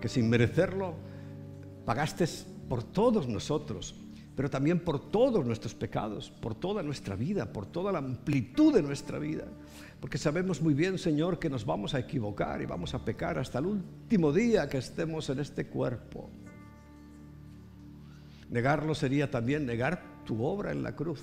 [0.00, 0.94] que sin merecerlo
[1.84, 2.26] pagaste
[2.68, 3.96] por todos nosotros,
[4.36, 8.82] pero también por todos nuestros pecados, por toda nuestra vida, por toda la amplitud de
[8.82, 9.46] nuestra vida.
[10.00, 13.58] Porque sabemos muy bien, Señor, que nos vamos a equivocar y vamos a pecar hasta
[13.58, 16.30] el último día que estemos en este cuerpo.
[18.50, 21.22] Negarlo sería también negar tu obra en la cruz.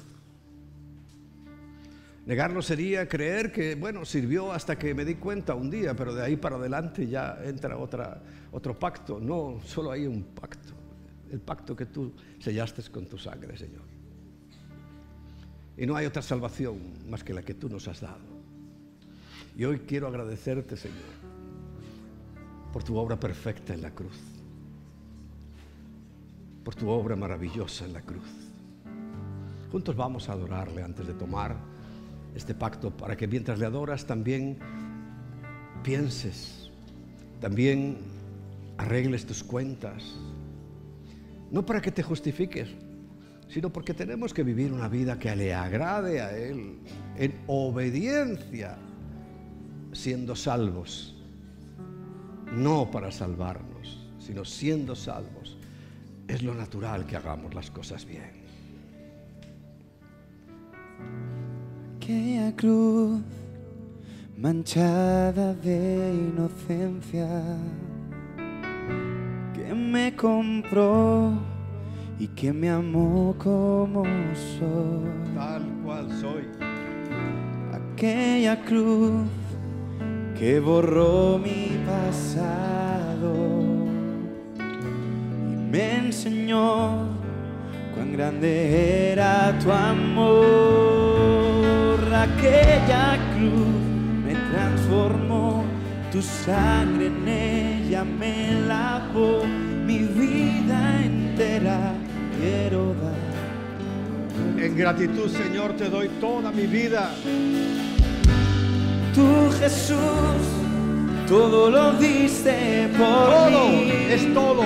[2.25, 6.23] Negarlo sería creer que, bueno, sirvió hasta que me di cuenta un día, pero de
[6.23, 9.19] ahí para adelante ya entra otra, otro pacto.
[9.19, 10.75] No, solo hay un pacto
[11.31, 13.83] el pacto que tú sellaste con tu sangre, Señor.
[15.77, 16.77] Y no hay otra salvación
[17.09, 18.34] más que la que tú nos has dado.
[19.57, 20.97] Y hoy quiero agradecerte, Señor,
[22.73, 24.19] por tu obra perfecta en la cruz,
[26.63, 28.29] por tu obra maravillosa en la cruz.
[29.71, 31.55] Juntos vamos a adorarle antes de tomar
[32.35, 34.57] este pacto para que mientras le adoras también
[35.83, 36.69] pienses,
[37.39, 37.97] también
[38.77, 40.03] arregles tus cuentas,
[41.49, 42.67] no para que te justifiques,
[43.47, 46.79] sino porque tenemos que vivir una vida que le agrade a Él,
[47.15, 48.77] en obediencia,
[49.95, 51.15] siendo salvos.
[52.51, 55.57] No para salvarnos, sino siendo salvos.
[56.27, 58.45] Es lo natural que hagamos las cosas bien.
[61.97, 63.21] Aquella cruz
[64.37, 67.27] manchada de inocencia,
[69.53, 71.31] que me compró
[72.19, 74.03] y que me amó como
[74.59, 75.33] soy.
[75.33, 76.43] Tal cual soy.
[77.73, 79.27] Aquella cruz
[80.37, 83.33] que borró mi pasado
[84.57, 87.07] y me enseñó
[87.93, 90.35] cuán grande era tu amor.
[92.13, 93.67] Aquella cruz
[94.25, 95.63] me transformó,
[96.11, 99.43] tu sangre en ella me lavó,
[99.85, 101.93] mi vida entera
[102.39, 103.15] quiero dar.
[104.63, 107.11] En gratitud, Señor, te doy toda mi vida.
[109.15, 109.97] Tú Jesús,
[111.27, 113.91] todo lo diste por Todo, mí.
[114.09, 114.63] es todo.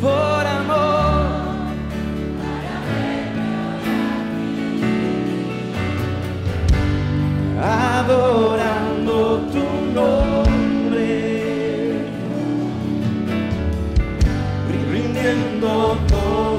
[0.00, 1.30] por amor.
[8.10, 11.12] Adorando tu nombre,
[14.90, 16.49] rindiendo todo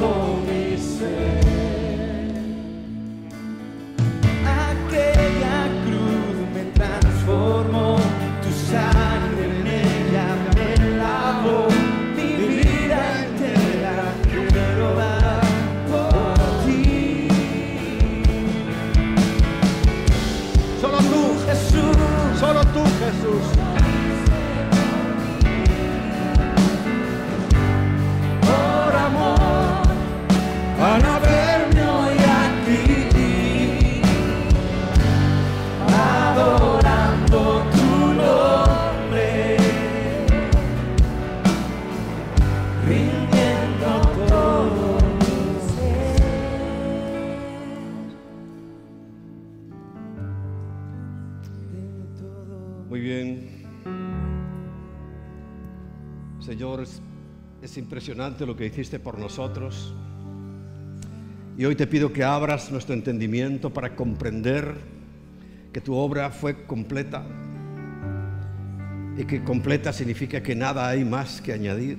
[57.72, 59.94] es impresionante lo que hiciste por nosotros.
[61.58, 64.76] Y hoy te pido que abras nuestro entendimiento para comprender
[65.72, 67.24] que tu obra fue completa
[69.18, 71.98] y que completa significa que nada hay más que añadir.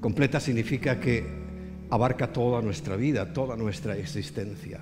[0.00, 1.24] Completa significa que
[1.88, 4.80] abarca toda nuestra vida, toda nuestra existencia,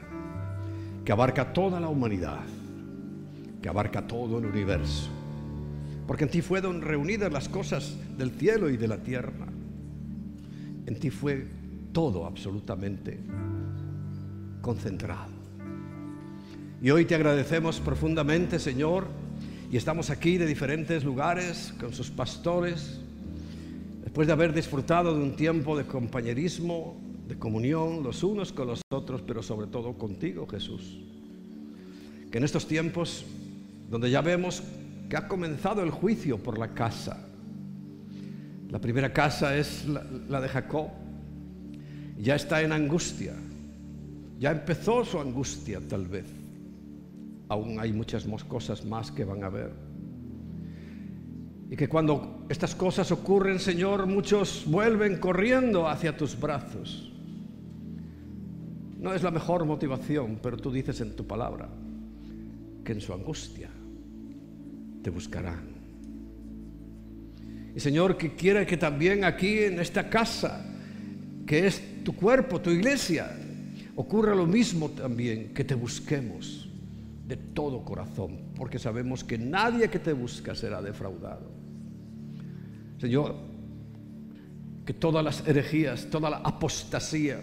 [1.05, 2.41] que abarca toda la humanidad
[3.61, 5.20] que abarca todo el universo.
[6.11, 9.47] Porque en ti fueron reunidas las cosas del cielo y de la tierra.
[10.85, 11.47] En ti fue
[11.93, 13.21] todo absolutamente
[14.61, 15.31] concentrado.
[16.83, 19.07] Y hoy te agradecemos profundamente, Señor,
[19.71, 22.99] y estamos aquí de diferentes lugares con sus pastores,
[24.03, 28.83] después de haber disfrutado de un tiempo de compañerismo, de comunión los unos con los
[28.91, 30.99] otros, pero sobre todo contigo, Jesús
[32.33, 33.25] que en estos tiempos
[33.89, 34.63] donde ya vemos
[35.11, 37.19] que ha comenzado el juicio por la casa,
[38.71, 40.89] la primera casa es la, de Jacob,
[42.17, 43.35] ya está en angustia,
[44.39, 46.27] ya empezó su angustia tal vez,
[47.49, 49.73] aún hay muchas cosas más que van a ver.
[51.71, 57.13] Y que cuando estas cosas ocurren, Señor, muchos vuelven corriendo hacia tus brazos.
[58.99, 61.69] No es la mejor motivación, pero tú dices en tu palabra,
[62.85, 63.71] que en su angustia
[65.03, 65.81] te buscarán.
[67.75, 70.67] Y Señor, que quiera que también aquí en esta casa,
[71.47, 73.31] que es tu cuerpo, tu iglesia,
[73.97, 76.69] ocurra lo mismo también, que te busquemos
[77.27, 81.51] de todo corazón, porque sabemos que nadie que te busca será defraudado.
[82.99, 83.37] Señor,
[84.85, 87.41] que todas las herejías, toda la apostasía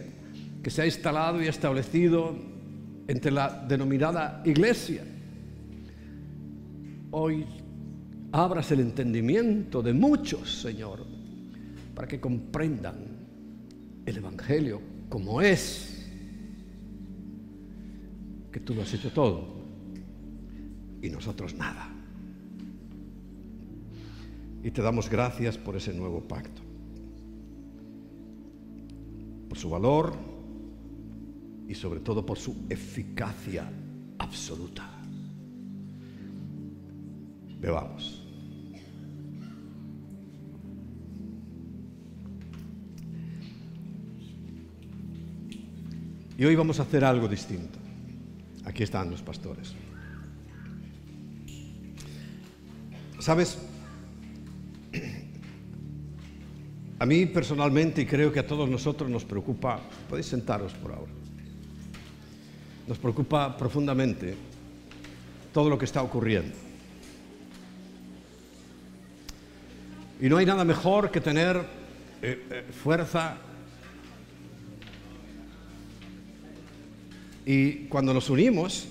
[0.62, 2.36] que se ha instalado y establecido
[3.08, 5.04] entre la denominada iglesia,
[7.12, 7.46] hoy
[8.32, 11.06] abras el entendimiento de muchos, Señor,
[11.96, 12.96] para que comprendan
[14.06, 16.10] el Evangelio como es,
[18.52, 19.58] que tú lo has hecho todo
[21.02, 21.94] y nosotros nada.
[24.64, 26.62] Y te damos gracias por ese nuevo pacto,
[29.48, 30.14] por su valor
[31.68, 33.72] y sobre todo por su eficacia
[34.18, 34.97] absoluta.
[37.60, 38.24] Bebamos.
[46.38, 47.80] Y hoy vamos a hacer algo distinto.
[48.64, 49.74] Aquí están los pastores.
[53.20, 53.58] ¿Sabes?
[57.00, 59.80] A mí personalmente, y creo que a todos nosotros nos preocupa,
[60.10, 61.12] podéis sentaros por ahora,
[62.88, 64.36] nos preocupa profundamente
[65.54, 66.67] todo lo que está ocurriendo.
[70.20, 71.58] Y no hay nada mejor que tener
[72.22, 73.38] eh, eh, fuerza.
[77.46, 78.88] Y cuando nos unimos,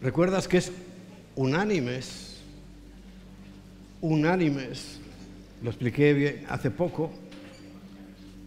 [0.00, 0.72] recuerdas que es
[1.34, 2.40] unánimes,
[4.00, 5.00] unánimes,
[5.62, 7.10] lo expliqué bien hace poco,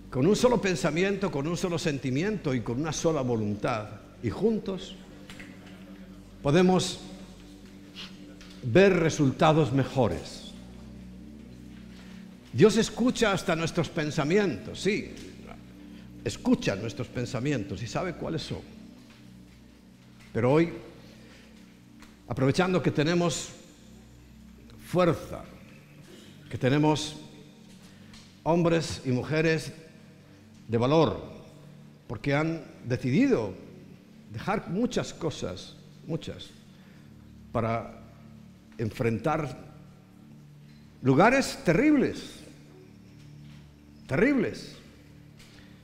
[0.10, 3.90] con un solo pensamiento, con un solo sentimiento y con una sola voluntad,
[4.24, 4.96] y juntos
[6.42, 7.02] podemos
[8.64, 10.52] ver resultados mejores.
[12.54, 15.14] Dios escucha hasta nuestros pensamientos, sí,
[16.24, 18.62] escucha nuestros pensamientos y sabe cuáles son.
[20.34, 20.74] Pero hoy,
[22.28, 23.50] aprovechando que tenemos
[24.88, 25.44] fuerza,
[26.50, 27.18] que tenemos
[28.44, 29.72] hombres y mujeres
[30.68, 31.22] de valor,
[32.08, 33.54] porque han decidido
[34.32, 36.50] dejar muchas cosas, muchas,
[37.52, 37.97] para
[38.78, 39.68] enfrentar
[41.02, 42.40] lugares terribles,
[44.08, 44.76] terribles.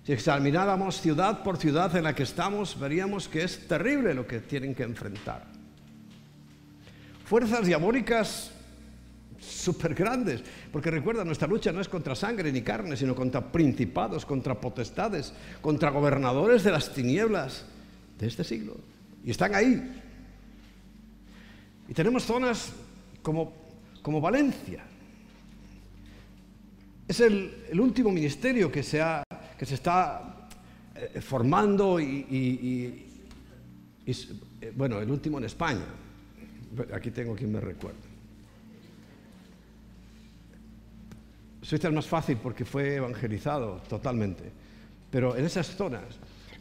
[0.05, 4.39] Si examináramos ciudad por ciudad en la que estamos, veríamos que es terrible lo que
[4.39, 5.45] tienen que enfrentar.
[7.25, 8.51] Fuerzas diabólicas
[9.39, 10.41] súper grandes,
[10.71, 15.33] porque recuerda, nuestra lucha no es contra sangre ni carne, sino contra principados, contra potestades,
[15.61, 17.65] contra gobernadores de las tinieblas
[18.19, 18.77] de este siglo.
[19.23, 20.01] Y están ahí.
[21.87, 22.73] Y tenemos zonas
[23.23, 23.53] como,
[24.03, 24.83] como Valencia.
[27.07, 29.23] Es el, último ministerio que se, ha,
[29.57, 30.47] que se está
[30.95, 33.05] eh, formando y,
[34.05, 35.85] eh, bueno, el último en España.
[36.93, 37.99] Aquí tengo quien me recuerda.
[41.61, 44.51] Suiza es más fácil porque fue evangelizado totalmente.
[45.09, 46.03] Pero en esas zonas,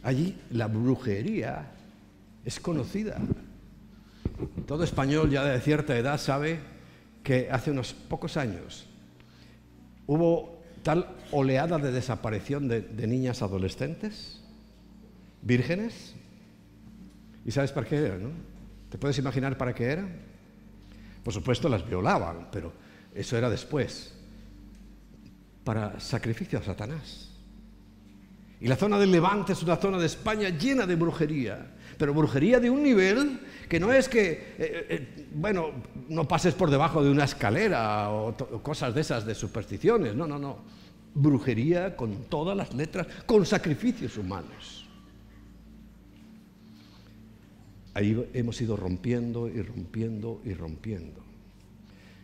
[0.03, 1.71] allí la brujería
[2.45, 3.19] es conocida.
[4.65, 6.59] Todo español ya de cierta edad sabe
[7.23, 8.87] que hace unos pocos años
[10.07, 14.41] hubo tal oleada de desaparición de, niñas adolescentes,
[15.41, 16.15] vírgenes.
[17.45, 18.29] ¿Y sabes para qué era, no?
[18.89, 20.07] ¿Te puedes imaginar para qué era?
[21.23, 22.73] Por supuesto las violaban, pero
[23.15, 24.13] eso era después
[25.63, 27.32] para sacrificio a Satanás.
[28.63, 32.61] Y la zona del Levante es una zona de España llena de brujería, pero brujería
[32.61, 35.71] de un nivel que no es que, eh, eh, bueno,
[36.07, 38.33] no pases por debajo de una escalera o,
[38.63, 40.59] cosas de esas de supersticiones, no, no, no.
[41.13, 44.87] Brujería con todas las letras, con sacrificios humanos.
[47.93, 51.19] Ahí hemos ido rompiendo y rompiendo y rompiendo.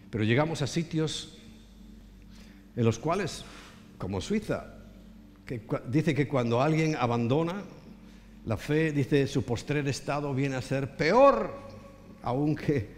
[0.09, 1.37] Pero llegamos a sitios
[2.77, 3.43] en los cuales,
[3.97, 4.78] como Suiza,
[5.89, 7.63] dice que cuando alguien abandona
[8.45, 11.53] la fe, dice su postrer estado viene a ser peor
[12.23, 12.89] aún que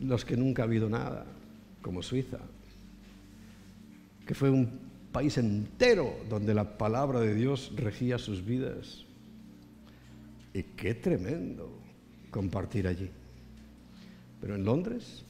[0.00, 1.26] los que nunca ha habido nada,
[1.82, 2.38] como Suiza,
[4.26, 9.04] que fue un país entero donde la palabra de Dios regía sus vidas.
[10.54, 11.70] Y qué tremendo
[12.30, 13.10] compartir allí.
[14.40, 15.24] Pero en Londres,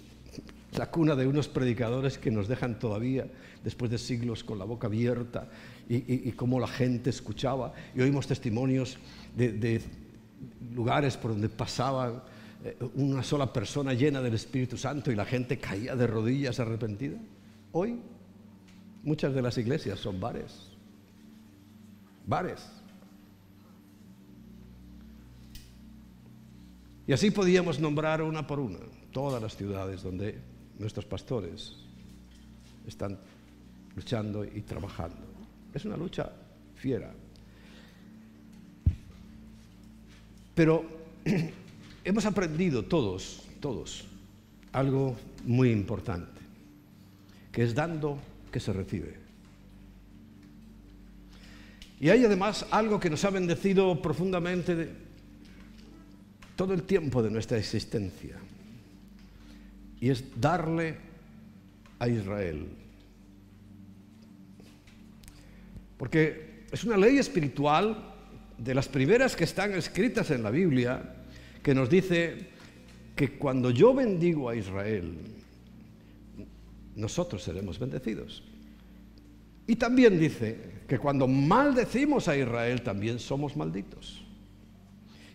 [0.77, 3.27] la cuna de unos predicadores que nos dejan todavía
[3.65, 5.49] después de siglos con la boca abierta
[5.93, 7.73] y, cómo la gente escuchaba.
[7.95, 8.97] Y oímos testimonios
[9.37, 9.81] de,
[10.73, 12.25] lugares por donde pasaba
[12.65, 17.19] eh, una sola persona llena del Espíritu Santo y la gente caía de rodillas arrepentida.
[17.73, 17.99] Hoy
[19.03, 20.71] muchas de las iglesias son bares.
[22.25, 22.65] Bares.
[27.09, 28.79] Y así podíamos nombrar una por una
[29.11, 30.39] todas las ciudades donde
[30.79, 31.75] nuestros pastores
[32.87, 33.19] están
[33.97, 35.30] luchando y trabajando.
[35.75, 36.31] Es una lucha
[36.77, 37.13] fiera.
[40.55, 40.85] Pero
[42.05, 44.05] hemos aprendido todos, todos,
[44.73, 46.41] algo muy importante,
[47.53, 48.19] que es dando
[48.51, 49.15] que se recibe.
[52.01, 54.89] Y hay además algo que nos ha bendecido profundamente
[56.57, 58.37] todo el tiempo de nuestra existencia,
[60.01, 60.97] y es darle
[61.99, 62.67] a Israel
[66.01, 67.95] Porque es una ley espiritual
[68.57, 71.17] de las primeras que están escritas en la Biblia
[71.63, 72.49] que nos dice
[73.15, 75.19] que cuando yo bendigo a Israel,
[76.97, 78.43] nosotros seremos bendecidos.
[79.67, 84.25] Y también dice que cuando maldecimos a Israel, también somos malditos.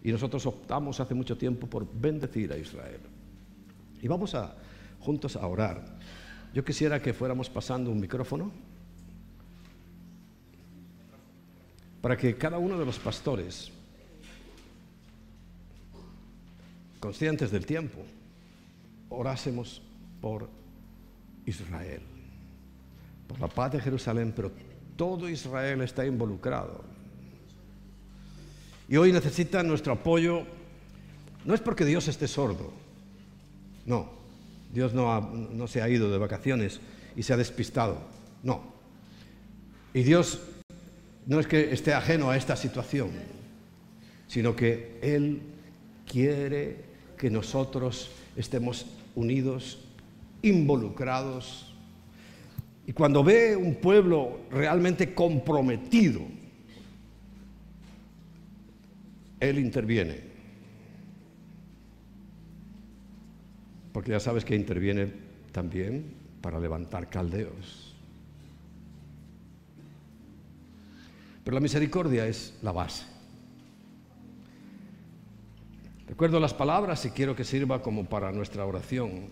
[0.03, 3.01] Y nosotros optamos hace mucho tiempo por bendecir a Israel.
[4.01, 4.55] Y vamos a
[4.99, 5.99] juntos a orar.
[6.55, 8.74] Yo quisiera que fuéramos pasando un micrófono.
[12.05, 13.71] Para que cada uno de los pastores
[16.99, 17.97] conscientes del tiempo,
[19.09, 19.81] orásemos
[20.21, 20.47] por
[21.47, 22.01] Israel,
[23.27, 24.51] por la paz de Jerusalén, pero
[24.95, 26.83] todo Israel está involucrado.
[28.87, 30.43] Y hoy necesita nuestro apoyo,
[31.43, 32.71] no es porque Dios esté sordo,
[33.87, 34.11] no,
[34.71, 36.79] Dios no, no se ha ido de vacaciones
[37.15, 37.97] y se ha despistado,
[38.43, 38.61] no.
[39.91, 40.39] Y Dios
[41.25, 43.09] no es que esté ajeno a esta situación,
[44.27, 45.41] sino que Él
[46.05, 46.77] quiere
[47.17, 49.79] que nosotros estemos unidos,
[50.41, 51.73] involucrados.
[52.85, 56.21] Y cuando ve un pueblo realmente comprometido,
[59.39, 60.35] Él interviene.
[63.91, 65.11] Porque ya sabes que interviene
[65.51, 67.84] también para levantar caldeos.
[71.45, 73.05] Pero la misericordia es la base.
[76.07, 79.29] Recuerdo las palabras y quiero que sirva como para nuestra oración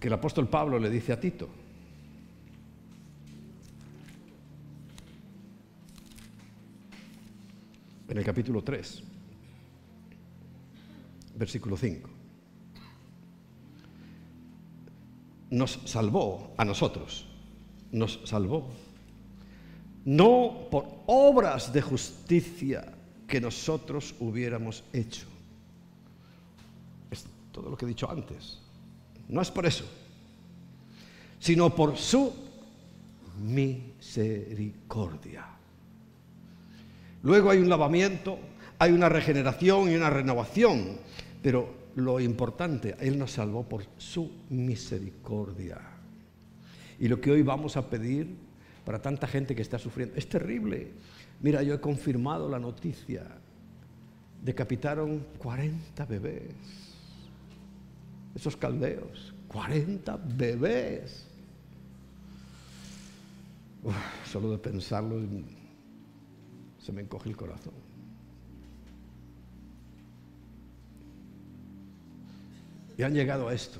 [0.00, 1.50] que el apóstol Pablo le dice a Tito.
[8.08, 9.02] En el capítulo 3,
[11.36, 12.08] versículo 5.
[15.50, 17.26] Nos salvó a nosotros,
[17.90, 18.70] nos salvó,
[20.04, 22.92] no por obras de justicia
[23.26, 25.26] que nosotros hubiéramos hecho.
[27.10, 28.58] Es todo lo que he dicho antes.
[29.28, 29.84] No es por eso,
[31.38, 32.32] sino por su
[33.42, 35.46] misericordia.
[37.22, 38.38] Luego hay un lavamiento,
[38.78, 40.98] hay una regeneración y una renovación,
[41.40, 45.80] pero lo importante, Él nos salvó por su misericordia.
[46.98, 48.36] Y lo que hoy vamos a pedir
[48.84, 50.92] para tanta gente que está sufriendo es terrible.
[51.40, 53.22] Mira, yo he confirmado la noticia.
[54.42, 56.54] Decapitaron 40 bebés.
[58.34, 61.28] Esos caldeos, 40 bebés.
[64.24, 65.20] solo de pensarlo
[66.78, 67.74] se me encoge el corazón.
[72.98, 73.78] Y han llegado a esto.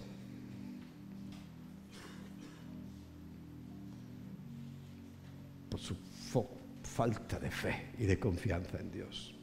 [5.73, 5.97] Por su
[6.83, 9.35] falta de fe y de confianza en Dios.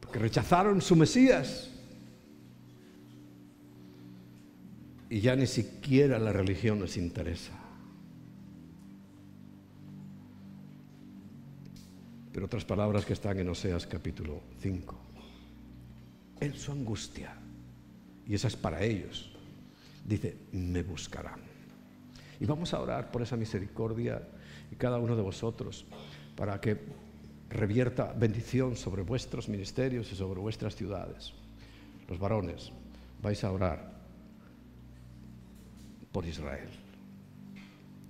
[0.00, 1.70] Porque rechazaron su Mesías.
[5.08, 7.52] Y ya ni siquiera la religión les interesa.
[12.32, 14.98] Pero otras palabras que están en Oseas capítulo 5.
[16.40, 17.36] En su angustia,
[18.26, 19.30] y esa es para ellos,
[20.04, 21.45] dice, me buscarán.
[22.40, 24.22] Y vamos a orar por esa misericordia
[24.70, 25.86] y cada uno de vosotros
[26.36, 26.78] para que
[27.48, 31.32] revierta bendición sobre vuestros ministerios y sobre vuestras ciudades.
[32.08, 32.72] Los varones,
[33.22, 33.92] vais a orar
[36.12, 36.68] por Israel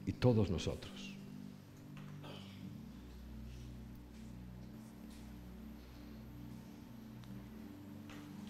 [0.06, 1.16] y todos nosotros.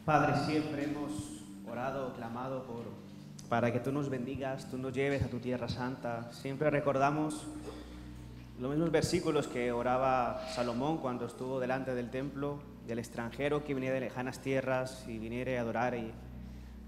[0.05, 2.85] Padre, siempre hemos orado, clamado por,
[3.49, 6.33] para que tú nos bendigas, tú nos lleves a tu tierra santa.
[6.33, 7.47] Siempre recordamos
[8.61, 13.93] los mismos versículos que oraba Salomón cuando estuvo delante del templo, del extranjero que venía
[13.93, 16.11] de lejanas tierras y viniere a adorar y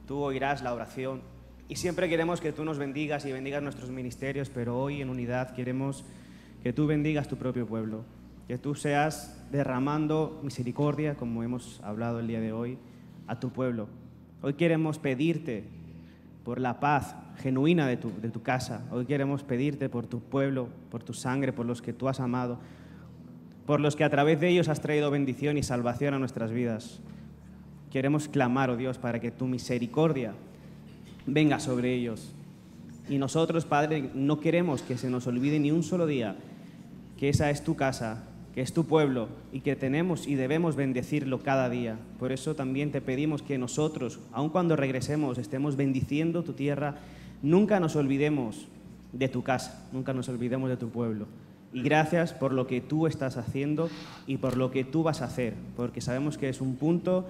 [0.07, 1.23] tú oirás la oración.
[1.69, 5.55] Y siempre queremos que tú nos bendigas y bendigas nuestros ministerios, pero hoy en unidad
[5.55, 6.05] queremos
[6.63, 8.05] que tú bendigas tu propio pueblo,
[8.49, 12.79] que tú seas derramando misericordia, como hemos hablado el día de hoy,
[13.27, 13.89] a tu pueblo.
[14.41, 15.78] Hoy queremos pedirte
[16.49, 18.81] por la paz genuina de tu, de tu casa.
[18.91, 22.59] Hoy queremos pedirte por tu pueblo, por tu sangre, por los que tú has amado,
[23.67, 27.01] por los que a través de ellos has traído bendición y salvación a nuestras vidas.
[27.91, 30.33] Queremos clamar, oh Dios, para que tu misericordia
[31.27, 32.35] venga sobre ellos.
[33.11, 36.35] Y nosotros, Padre, no queremos que se nos olvide ni un solo día
[37.19, 38.25] que esa es tu casa,
[38.59, 41.97] que es tu pueblo y que tenemos y debemos bendecirlo cada día.
[42.19, 46.97] Por eso también te pedimos que nosotros, aun cuando regresemos, estemos bendiciendo tu tierra
[47.41, 48.67] Nunca nos olvidemos
[49.13, 51.27] de tu casa, nunca nos olvidemos de tu pueblo.
[51.73, 53.91] Y gracias por lo que tú estás haciendo
[54.27, 57.29] y por lo que tú vas a hacer, porque sabemos que es un punto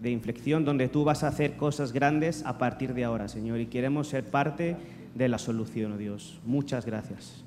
[0.00, 3.66] de inflexión donde tú vas a hacer cosas grandes a partir de ahora, Señor, y
[3.66, 4.78] queremos ser parte
[5.14, 6.40] de la solución, oh Dios.
[6.46, 7.44] Muchas gracias.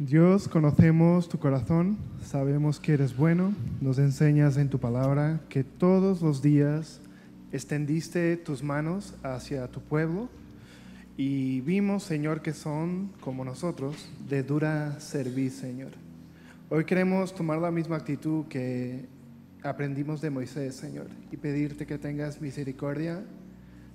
[0.00, 6.20] Dios, conocemos tu corazón, sabemos que eres bueno, nos enseñas en tu palabra que todos
[6.20, 7.00] los días
[7.52, 10.28] extendiste tus manos hacia tu pueblo
[11.16, 15.92] y vimos, Señor, que son como nosotros, de dura servicio, Señor.
[16.70, 19.06] Hoy queremos tomar la misma actitud que
[19.62, 23.22] aprendimos de Moisés, Señor, y pedirte que tengas misericordia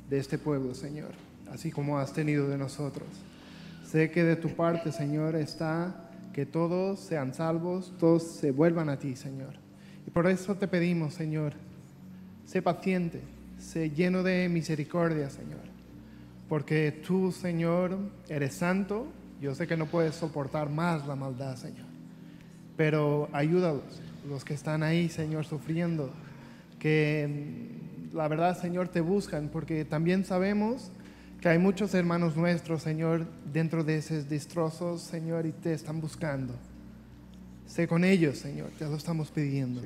[0.09, 1.11] de este pueblo, Señor,
[1.51, 3.09] así como has tenido de nosotros.
[3.89, 8.99] Sé que de tu parte, Señor, está que todos sean salvos, todos se vuelvan a
[8.99, 9.55] ti, Señor.
[10.05, 11.53] Y por eso te pedimos, Señor,
[12.45, 13.19] sé paciente,
[13.57, 15.61] sé lleno de misericordia, Señor.
[16.47, 19.07] Porque tú, Señor, eres santo.
[19.41, 21.87] Yo sé que no puedes soportar más la maldad, Señor.
[22.77, 26.11] Pero ayúdalos, los que están ahí, Señor, sufriendo.
[26.77, 27.71] Que
[28.11, 29.49] mm, la verdad, Señor, te buscan.
[29.49, 30.91] Porque también sabemos
[31.41, 36.53] que hay muchos hermanos nuestros, Señor, dentro de esos destrozos, Señor, y te están buscando.
[37.65, 39.81] Sé con ellos, Señor, te lo estamos pidiendo.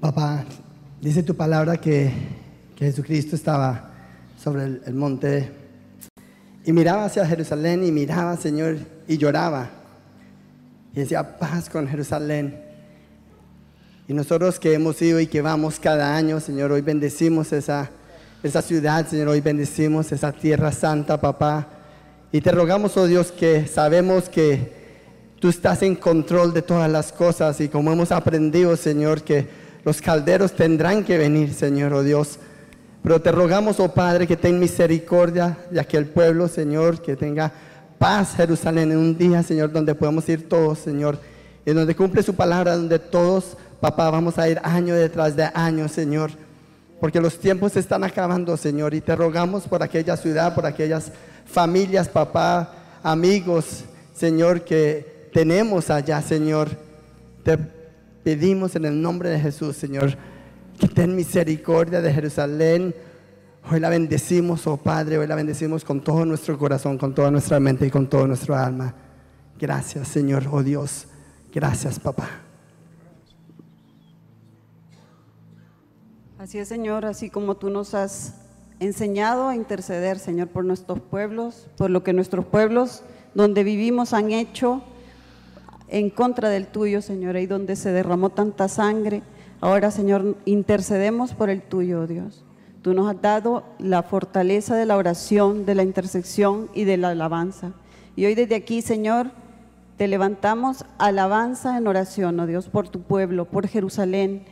[0.00, 0.44] Papá,
[1.00, 2.10] dice tu palabra que,
[2.76, 3.90] que Jesucristo estaba
[4.36, 5.52] sobre el, el monte
[6.64, 8.78] y miraba hacia Jerusalén y miraba, Señor,
[9.08, 9.70] y lloraba.
[10.92, 12.71] Y decía, paz con Jerusalén.
[14.08, 17.88] Y nosotros que hemos ido y que vamos cada año, Señor, hoy bendecimos esa,
[18.42, 21.68] esa ciudad, Señor, hoy bendecimos esa tierra santa, papá.
[22.32, 24.72] Y te rogamos, oh Dios, que sabemos que
[25.38, 29.46] tú estás en control de todas las cosas y como hemos aprendido, Señor, que
[29.84, 32.40] los calderos tendrán que venir, Señor, oh Dios.
[33.04, 37.52] Pero te rogamos, oh Padre, que ten misericordia de aquel pueblo, Señor, que tenga
[37.98, 41.18] paz Jerusalén en un día, Señor, donde podemos ir todos, Señor,
[41.64, 45.88] y donde cumple su palabra, donde todos, papá, vamos a ir año detrás de año,
[45.88, 46.30] Señor,
[47.00, 51.10] porque los tiempos se están acabando, Señor, y te rogamos por aquella ciudad, por aquellas
[51.46, 52.72] familias, papá,
[53.02, 53.82] amigos,
[54.14, 56.68] Señor, que tenemos allá, Señor.
[57.42, 57.58] Te
[58.22, 60.16] pedimos en el nombre de Jesús, Señor,
[60.78, 62.94] que ten misericordia de Jerusalén.
[63.68, 67.58] Hoy la bendecimos, oh Padre, hoy la bendecimos con todo nuestro corazón, con toda nuestra
[67.58, 68.94] mente y con toda nuestra alma.
[69.58, 71.08] Gracias, Señor, oh Dios.
[71.52, 72.41] Gracias, papá.
[76.42, 78.34] Así es, Señor, así como tú nos has
[78.80, 84.32] enseñado a interceder, Señor, por nuestros pueblos, por lo que nuestros pueblos donde vivimos han
[84.32, 84.82] hecho
[85.86, 89.22] en contra del tuyo, Señor, ahí donde se derramó tanta sangre.
[89.60, 92.44] Ahora, Señor, intercedemos por el tuyo, oh Dios.
[92.82, 97.10] Tú nos has dado la fortaleza de la oración, de la intersección y de la
[97.10, 97.70] alabanza.
[98.16, 99.30] Y hoy desde aquí, Señor,
[99.96, 104.42] te levantamos alabanza en oración, oh Dios, por tu pueblo, por Jerusalén,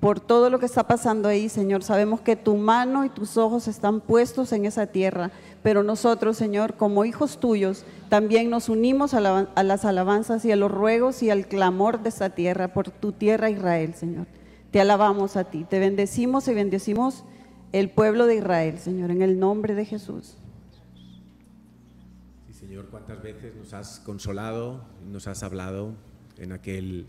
[0.00, 1.82] por todo lo que está pasando ahí, Señor.
[1.82, 5.32] Sabemos que tu mano y tus ojos están puestos en esa tierra,
[5.62, 10.52] pero nosotros, Señor, como hijos tuyos, también nos unimos a, la- a las alabanzas y
[10.52, 14.26] a los ruegos y al clamor de esta tierra, por tu tierra Israel, Señor.
[14.70, 17.24] Te alabamos a ti, te bendecimos y bendecimos
[17.72, 20.36] el pueblo de Israel, Señor, en el nombre de Jesús.
[22.46, 25.94] Sí, Señor, cuántas veces nos has consolado, nos has hablado
[26.38, 27.06] en, aquel,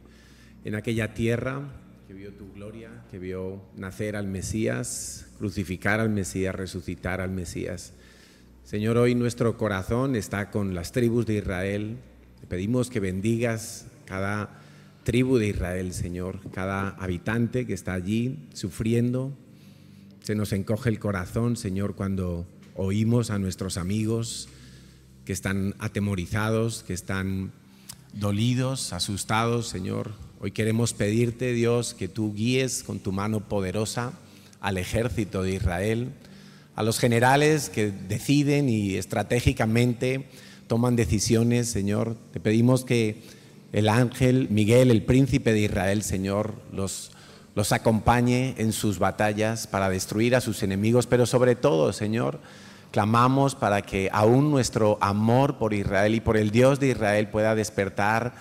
[0.66, 1.62] en aquella tierra
[2.10, 7.94] que vio tu gloria, que vio nacer al Mesías, crucificar al Mesías, resucitar al Mesías.
[8.64, 11.98] Señor, hoy nuestro corazón está con las tribus de Israel.
[12.42, 14.60] Te pedimos que bendigas cada
[15.04, 19.32] tribu de Israel, Señor, cada habitante que está allí sufriendo,
[20.24, 24.50] se nos encoge el corazón, Señor, cuando oímos a nuestros amigos
[25.26, 27.52] que están atemorizados, que están
[28.14, 30.28] dolidos, asustados, Señor.
[30.42, 34.14] Hoy queremos pedirte, Dios, que tú guíes con tu mano poderosa
[34.62, 36.14] al ejército de Israel,
[36.76, 40.30] a los generales que deciden y estratégicamente
[40.68, 42.16] toman decisiones, Señor.
[42.32, 43.22] Te pedimos que
[43.74, 47.12] el ángel Miguel, el príncipe de Israel, Señor, los
[47.60, 52.40] los acompañe en sus batallas para destruir a sus enemigos, pero sobre todo, Señor,
[52.92, 57.56] clamamos para que aún nuestro amor por Israel y por el Dios de Israel pueda
[57.56, 58.34] despertar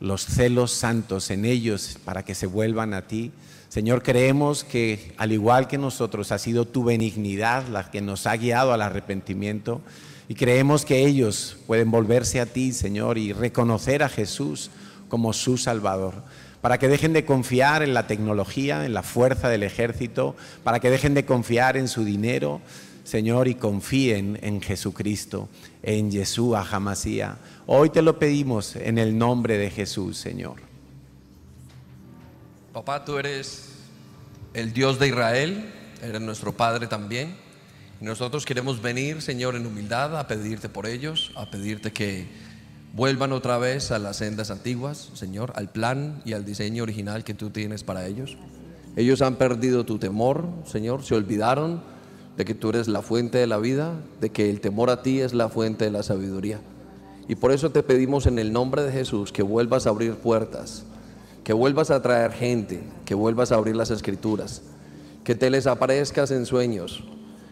[0.00, 3.32] los celos santos en ellos para que se vuelvan a ti.
[3.68, 8.36] Señor, creemos que al igual que nosotros ha sido tu benignidad la que nos ha
[8.36, 9.80] guiado al arrepentimiento
[10.28, 14.70] y creemos que ellos pueden volverse a ti, Señor, y reconocer a Jesús
[15.08, 16.14] como su Salvador
[16.66, 20.34] para que dejen de confiar en la tecnología, en la fuerza del ejército,
[20.64, 22.60] para que dejen de confiar en su dinero,
[23.06, 25.48] Señor, y confíen en Jesucristo,
[25.80, 27.38] en Yeshua Hamasía.
[27.66, 30.56] Hoy te lo pedimos en el nombre de Jesús, Señor.
[32.72, 33.68] Papá, tú eres
[34.54, 37.36] el Dios de Israel, eres nuestro Padre también.
[38.00, 42.26] Y nosotros queremos venir, Señor, en humildad a pedirte por ellos, a pedirte que
[42.92, 47.34] vuelvan otra vez a las sendas antiguas, Señor, al plan y al diseño original que
[47.34, 48.36] tú tienes para ellos.
[48.96, 51.94] Ellos han perdido tu temor, Señor, se olvidaron
[52.36, 55.20] de que tú eres la fuente de la vida, de que el temor a ti
[55.20, 56.60] es la fuente de la sabiduría.
[57.28, 60.84] Y por eso te pedimos en el nombre de Jesús que vuelvas a abrir puertas,
[61.44, 64.62] que vuelvas a traer gente, que vuelvas a abrir las escrituras,
[65.24, 67.02] que te les aparezcas en sueños,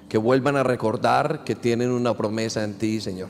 [0.08, 3.28] que vuelvan a recordar que tienen una promesa en ti, Señor.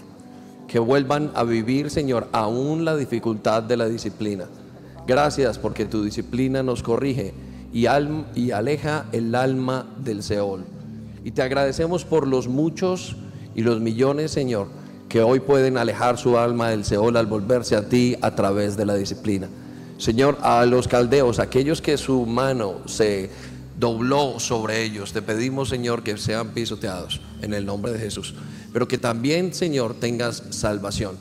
[0.69, 4.47] Que vuelvan a vivir, Señor, aún la dificultad de la disciplina.
[5.07, 7.33] Gracias porque tu disciplina nos corrige
[7.73, 7.87] y,
[8.35, 10.65] y aleja el alma del Seol.
[11.25, 13.17] Y te agradecemos por los muchos
[13.55, 14.69] y los millones, Señor,
[15.09, 18.85] que hoy pueden alejar su alma del Seol al volverse a ti a través de
[18.85, 19.49] la disciplina.
[19.97, 23.31] Señor, a los caldeos, aquellos que su mano se
[23.81, 28.35] dobló sobre ellos, te pedimos, Señor, que sean pisoteados en el nombre de Jesús.
[28.75, 31.17] Pero que también, Señor, tengas salvación.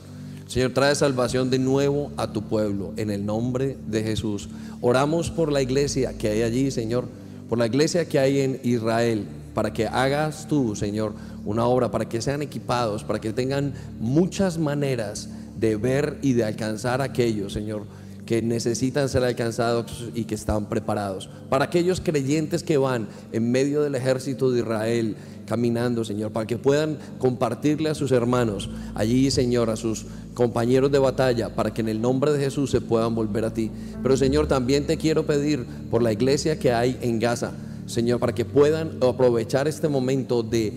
[0.48, 4.50] Señor, trae salvación de nuevo a tu pueblo en el nombre de Jesús.
[4.82, 7.06] Oramos por la iglesia que hay allí, Señor,
[7.48, 12.08] por la iglesia que hay en Israel, para que hagas tú, Señor, una obra, para
[12.08, 15.28] que sean equipados, para que tengan muchas maneras
[15.58, 17.84] de ver y de alcanzar a aquellos, Señor,
[18.26, 21.28] que necesitan ser alcanzados y que están preparados.
[21.48, 26.56] Para aquellos creyentes que van en medio del ejército de Israel caminando, Señor, para que
[26.56, 31.88] puedan compartirle a sus hermanos allí, Señor, a sus compañeros de batalla, para que en
[31.88, 33.70] el nombre de Jesús se puedan volver a ti.
[34.02, 37.52] Pero, Señor, también te quiero pedir por la iglesia que hay en Gaza,
[37.86, 40.72] Señor, para que puedan aprovechar este momento de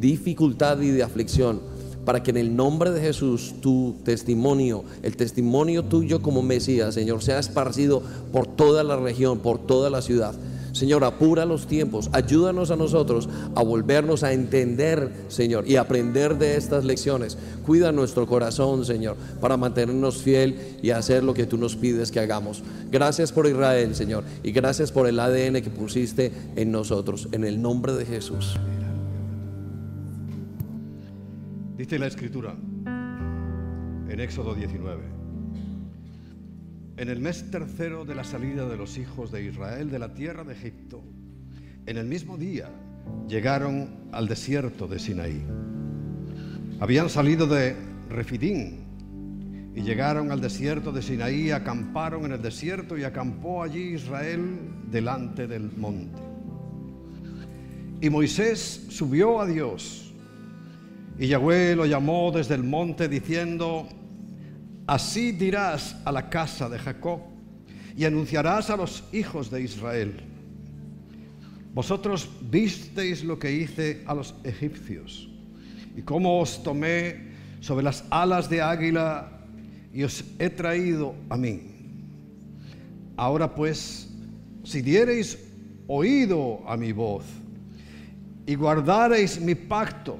[0.00, 1.72] dificultad y de aflicción
[2.04, 7.22] para que en el nombre de Jesús tu testimonio, el testimonio tuyo como Mesías, Señor,
[7.22, 8.02] sea esparcido
[8.32, 10.34] por toda la región, por toda la ciudad.
[10.82, 16.56] Señor, apura los tiempos, ayúdanos a nosotros a volvernos a entender, Señor, y aprender de
[16.56, 17.38] estas lecciones.
[17.64, 22.18] Cuida nuestro corazón, Señor, para mantenernos fiel y hacer lo que tú nos pides que
[22.18, 22.64] hagamos.
[22.90, 27.62] Gracias por Israel, Señor, y gracias por el ADN que pusiste en nosotros, en el
[27.62, 28.58] nombre de Jesús.
[31.76, 32.56] Dice la escritura
[34.08, 35.21] en Éxodo 19.
[37.02, 40.44] En el mes tercero de la salida de los hijos de Israel de la tierra
[40.44, 41.02] de Egipto,
[41.84, 42.70] en el mismo día
[43.26, 45.42] llegaron al desierto de Sinaí.
[46.78, 47.74] Habían salido de
[48.08, 54.60] Refidín y llegaron al desierto de Sinaí, acamparon en el desierto y acampó allí Israel
[54.88, 56.22] delante del monte.
[58.00, 60.14] Y Moisés subió a Dios
[61.18, 63.88] y Yahweh lo llamó desde el monte diciendo,
[64.86, 67.20] así dirás a la casa de Jacob
[67.96, 70.20] y anunciarás a los hijos de Israel.
[71.74, 75.28] Vosotros visteis lo que hice a los egipcios
[75.96, 79.28] y cómo os tomé sobre las alas de águila
[79.92, 81.60] y os he traído a mí.
[83.16, 84.08] Ahora pues,
[84.64, 85.38] si diereis
[85.86, 87.24] oído a mi voz
[88.46, 90.18] y guardareis mi pacto,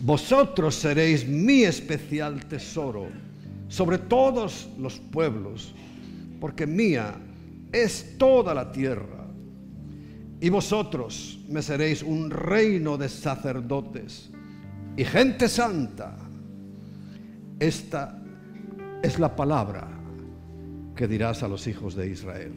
[0.00, 3.08] vosotros seréis mi especial tesoro
[3.72, 5.74] sobre todos los pueblos,
[6.38, 7.14] porque mía
[7.72, 9.26] es toda la tierra.
[10.42, 14.28] Y vosotros me seréis un reino de sacerdotes
[14.94, 16.14] y gente santa.
[17.58, 18.22] Esta
[19.02, 19.88] es la palabra
[20.94, 22.52] que dirás a los hijos de Israel.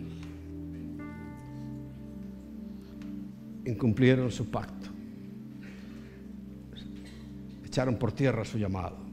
[3.63, 4.89] Incumplieron su pacto
[7.65, 9.04] echaron por tierra su llamado.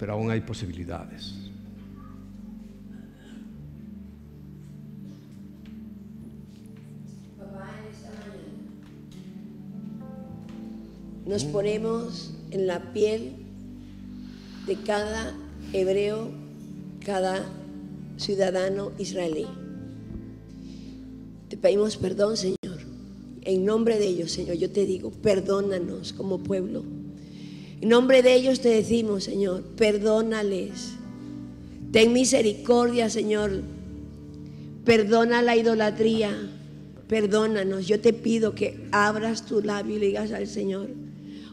[0.00, 1.36] Pero aún hay posibilidades.
[11.26, 13.36] nos ponemos en la piel
[14.66, 15.32] de cada
[15.72, 16.28] hebreo,
[17.06, 17.44] cada
[18.16, 19.46] ciudadano israelí.
[21.48, 22.60] Te pedimos perdón, Señor
[23.42, 26.84] en nombre de ellos, Señor, yo te digo, perdónanos como pueblo.
[27.80, 30.92] En nombre de ellos te decimos, Señor, perdónales.
[31.92, 33.62] Ten misericordia, Señor.
[34.84, 36.30] Perdona la idolatría.
[37.08, 37.86] Perdónanos.
[37.86, 40.88] Yo te pido que abras tu labio y le digas al Señor,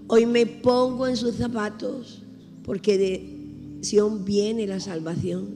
[0.07, 2.21] hoy me pongo en sus zapatos,
[2.63, 3.37] porque de
[3.81, 5.47] Sión viene la salvación.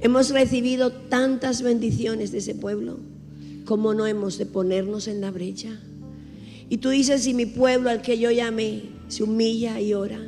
[0.00, 2.98] Hemos recibido tantas bendiciones de ese pueblo.
[3.64, 5.80] ¿cómo no hemos de ponernos en la brecha?
[6.68, 10.20] Y tú dices, si mi pueblo al que yo llamé se humilla y ora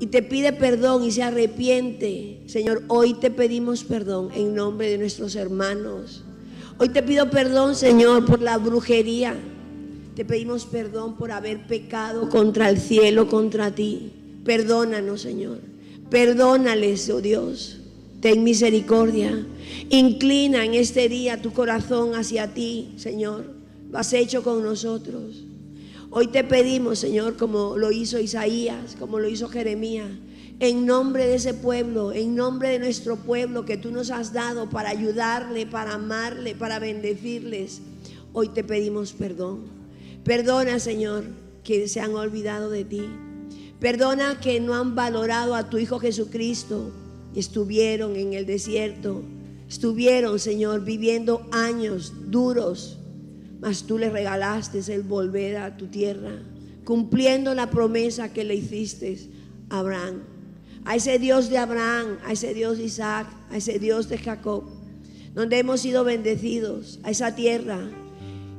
[0.00, 4.98] y te pide perdón y se arrepiente, Señor, hoy te pedimos perdón en nombre de
[4.98, 6.22] nuestros hermanos.
[6.78, 9.34] Hoy te pido perdón, Señor, por la brujería.
[10.14, 14.12] Te pedimos perdón por haber pecado contra el cielo, contra ti.
[14.44, 15.58] Perdónanos, Señor.
[16.10, 17.80] Perdónales, oh Dios.
[18.20, 19.46] Ten misericordia.
[19.90, 23.46] Inclina en este día tu corazón hacia ti, Señor.
[23.90, 25.47] Lo has hecho con nosotros.
[26.10, 30.10] Hoy te pedimos, Señor, como lo hizo Isaías, como lo hizo Jeremías,
[30.58, 34.70] en nombre de ese pueblo, en nombre de nuestro pueblo que tú nos has dado
[34.70, 37.82] para ayudarle, para amarle, para bendecirles.
[38.32, 39.64] Hoy te pedimos perdón.
[40.24, 41.24] Perdona, Señor,
[41.62, 43.02] que se han olvidado de ti.
[43.78, 46.90] Perdona que no han valorado a tu Hijo Jesucristo.
[47.34, 49.22] Estuvieron en el desierto.
[49.68, 52.97] Estuvieron, Señor, viviendo años duros.
[53.60, 56.42] Mas tú les regalaste el volver a tu tierra,
[56.84, 59.18] cumpliendo la promesa que le hiciste
[59.68, 60.22] a Abraham.
[60.84, 64.64] A ese Dios de Abraham, a ese Dios de Isaac, a ese Dios de Jacob,
[65.34, 67.80] donde hemos sido bendecidos, a esa tierra.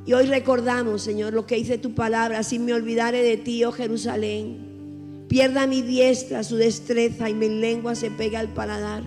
[0.05, 3.71] Y hoy recordamos, Señor, lo que dice tu palabra, si me olvidare de ti, oh
[3.71, 9.03] Jerusalén, pierda mi diestra su destreza y mi lengua se pega al paladar.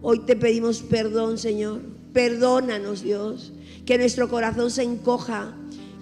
[0.00, 1.80] Hoy te pedimos perdón, Señor.
[2.12, 3.52] Perdónanos, Dios.
[3.86, 5.54] Que nuestro corazón se encoja,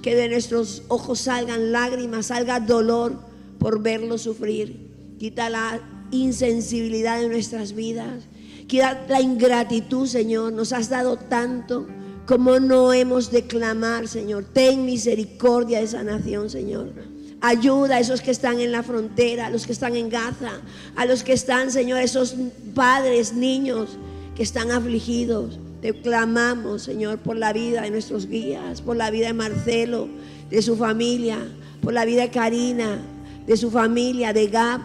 [0.02, 3.18] que de nuestros ojos salgan lágrimas, salga dolor
[3.58, 4.90] por verlo sufrir.
[5.18, 8.24] Quita la insensibilidad de nuestras vidas.
[8.66, 10.52] Quita la ingratitud, Señor.
[10.52, 11.86] Nos has dado tanto.
[12.26, 14.44] Como no hemos de clamar, Señor.
[14.44, 16.92] Ten misericordia de esa nación, Señor.
[17.40, 20.60] Ayuda a esos que están en la frontera, a los que están en Gaza,
[20.94, 22.34] a los que están, Señor, esos
[22.74, 23.96] padres, niños
[24.36, 25.58] que están afligidos.
[25.80, 30.08] Te clamamos, Señor, por la vida de nuestros guías, por la vida de Marcelo,
[30.50, 31.38] de su familia,
[31.82, 32.98] por la vida de Karina,
[33.46, 34.80] de su familia, de Gab,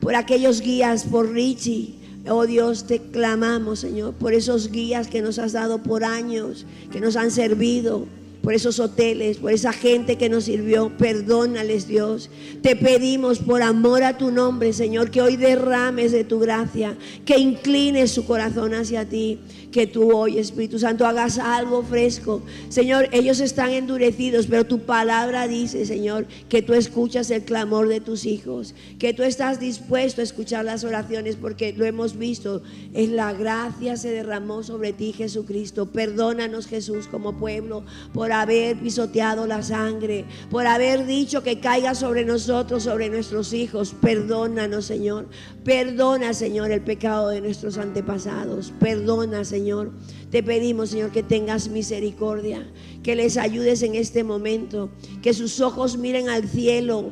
[0.00, 1.94] por aquellos guías, por Richie.
[2.28, 7.00] Oh Dios, te clamamos, Señor, por esos guías que nos has dado por años, que
[7.00, 8.06] nos han servido,
[8.42, 10.90] por esos hoteles, por esa gente que nos sirvió.
[10.96, 12.30] Perdónales, Dios.
[12.62, 17.38] Te pedimos por amor a tu nombre, Señor, que hoy derrames de tu gracia, que
[17.38, 19.38] inclines su corazón hacia ti
[19.70, 22.42] que tú hoy, Espíritu Santo, hagas algo fresco.
[22.68, 28.00] Señor, ellos están endurecidos, pero tu palabra dice, Señor, que tú escuchas el clamor de
[28.00, 32.62] tus hijos, que tú estás dispuesto a escuchar las oraciones, porque lo hemos visto,
[32.94, 35.86] es la gracia se derramó sobre ti, Jesucristo.
[35.86, 42.24] Perdónanos, Jesús, como pueblo, por haber pisoteado la sangre, por haber dicho que caiga sobre
[42.24, 43.94] nosotros, sobre nuestros hijos.
[44.00, 45.28] Perdónanos, Señor.
[45.64, 48.72] Perdona, Señor, el pecado de nuestros antepasados.
[48.80, 49.92] Perdona, Señor.
[50.30, 52.70] Te pedimos, Señor, que tengas misericordia,
[53.02, 54.90] que les ayudes en este momento,
[55.22, 57.10] que sus ojos miren al cielo,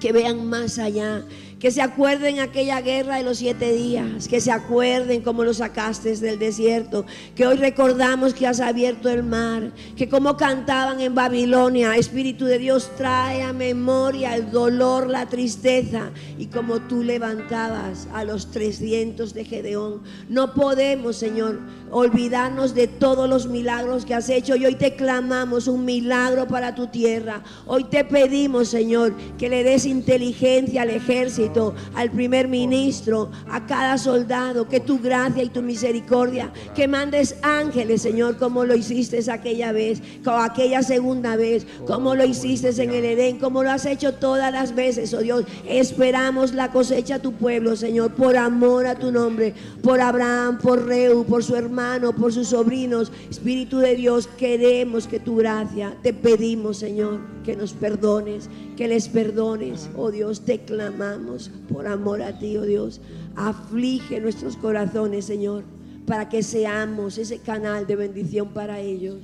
[0.00, 1.24] que vean más allá,
[1.60, 6.16] que se acuerden aquella guerra de los siete días, que se acuerden cómo lo sacaste
[6.16, 7.04] del desierto,
[7.34, 12.58] que hoy recordamos que has abierto el mar, que como cantaban en Babilonia, Espíritu de
[12.58, 19.34] Dios trae a memoria el dolor, la tristeza, y como tú levantabas a los 300
[19.34, 20.02] de Gedeón.
[20.30, 25.66] No podemos, Señor, olvidarnos de todos los milagros que has hecho y hoy te clamamos
[25.66, 27.42] un milagro para tu tierra.
[27.66, 33.98] Hoy te pedimos, Señor, que le des inteligencia al ejército al primer ministro, a cada
[33.98, 39.72] soldado, que tu gracia y tu misericordia, que mandes ángeles, Señor, como lo hiciste aquella
[39.72, 44.14] vez, como aquella segunda vez, como lo hiciste en el Edén, como lo has hecho
[44.14, 45.44] todas las veces, oh Dios.
[45.66, 50.86] Esperamos la cosecha a tu pueblo, Señor, por amor a tu nombre, por Abraham, por
[50.86, 51.79] Reu, por su hermano,
[52.16, 53.10] por sus sobrinos.
[53.30, 59.08] Espíritu de Dios, queremos que tu gracia, te pedimos, Señor, que nos perdones, que les
[59.08, 63.00] perdones, oh Dios, te clamamos por amor a ti, oh Dios.
[63.34, 65.64] Aflige nuestros corazones, Señor,
[66.06, 69.18] para que seamos ese canal de bendición para ellos,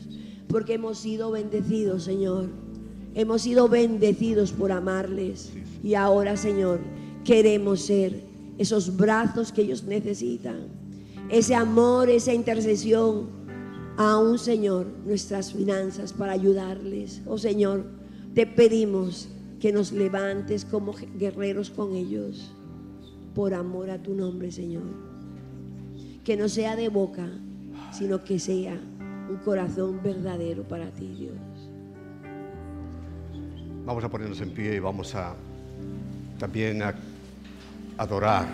[0.48, 2.48] porque hemos sido bendecidos, Señor.
[3.14, 5.50] Hemos sido bendecidos por amarles.
[5.82, 6.80] Y ahora, Señor,
[7.24, 8.22] queremos ser
[8.58, 10.75] esos brazos que ellos necesitan.
[11.28, 13.28] Ese amor, esa intercesión.
[13.96, 17.22] Aún, Señor, nuestras finanzas para ayudarles.
[17.26, 17.84] Oh, Señor,
[18.34, 19.28] te pedimos
[19.60, 22.52] que nos levantes como guerreros con ellos,
[23.34, 24.84] por amor a tu nombre, Señor.
[26.24, 27.26] Que no sea de boca,
[27.92, 28.78] sino que sea
[29.30, 31.34] un corazón verdadero para ti, Dios.
[33.84, 35.34] Vamos a ponernos en pie y vamos a
[36.38, 36.94] también a
[37.96, 38.46] adorar,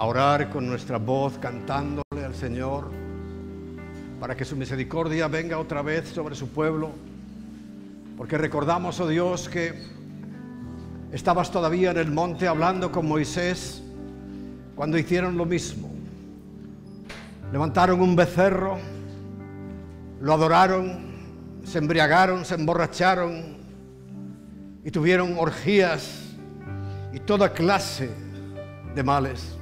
[0.00, 2.90] a orar con nuestra voz cantándole al Señor
[4.18, 6.90] para que su misericordia venga otra vez sobre su pueblo
[8.16, 9.74] porque recordamos, oh Dios, que
[11.12, 13.82] estabas todavía en el monte hablando con Moisés
[14.74, 15.90] cuando hicieron lo mismo.
[17.52, 18.78] Levantaron un becerro,
[20.22, 23.58] lo adoraron, se embriagaron, se emborracharon
[24.82, 26.30] y tuvieron orgías
[27.12, 28.08] y toda clase
[28.94, 29.59] de males.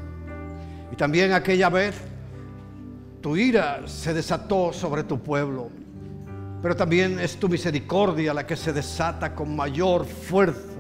[0.93, 1.95] Y también aquella vez
[3.20, 5.70] tu ira se desató sobre tu pueblo
[6.61, 10.76] pero también es tu misericordia la que se desata con mayor fuerza.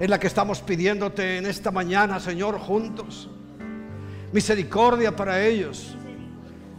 [0.00, 3.28] Es la que estamos pidiéndote en esta mañana, Señor, juntos.
[4.32, 5.94] Misericordia para ellos,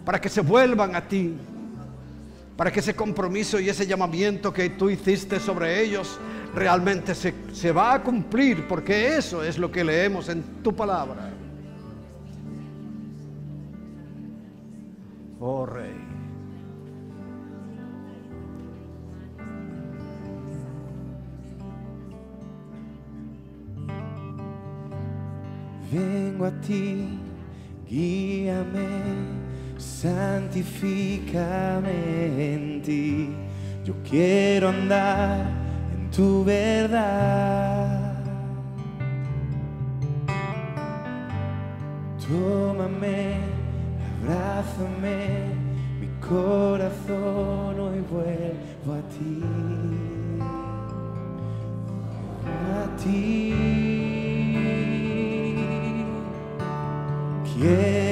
[0.04, 1.36] para que se vuelvan a ti,
[2.58, 6.20] para que ese compromiso y ese llamamiento que tú hiciste sobre ellos
[6.56, 11.33] realmente se, se va a cumplir, porque eso es lo que leemos en tu palabra.
[15.46, 16.00] Oh Rey.
[25.92, 27.20] Vengo a ti,
[27.86, 28.88] guíame,
[29.78, 31.34] santifícame
[32.54, 33.36] en ti.
[33.84, 35.46] Yo quiero andar
[35.94, 38.16] en tu verdad.
[42.26, 43.53] Tómame,
[44.24, 45.56] abrázame,
[46.00, 49.44] mi corazón hoy vuelvo a ti.
[52.72, 53.54] A ti.
[57.54, 58.03] Quiero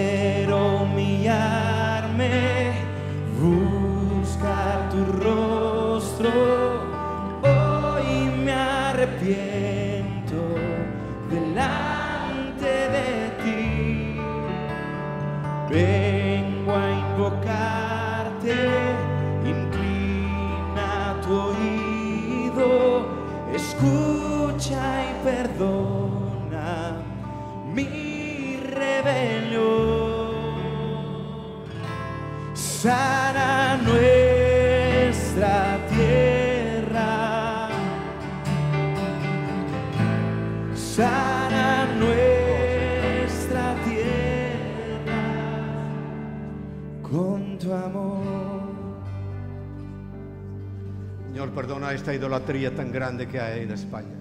[51.52, 54.16] Señor, perdona esta idolatría tan grande que hay en España.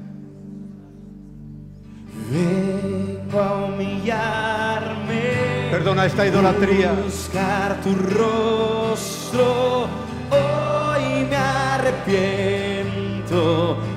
[2.30, 5.22] Vengo a humillarme.
[5.70, 6.92] Perdona esta idolatría.
[6.92, 9.86] Buscar tu rostro.
[10.30, 11.36] Hoy me
[11.76, 12.56] arrepiento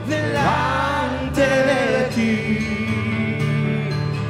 [0.08, 2.60] delante de ti.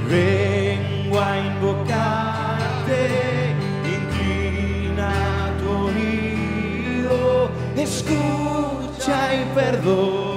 [0.10, 3.01] Vengo a invocarte.
[3.97, 5.12] Inclina
[5.60, 7.49] tu oído.
[7.76, 8.43] Escucha
[9.14, 10.32] y perdona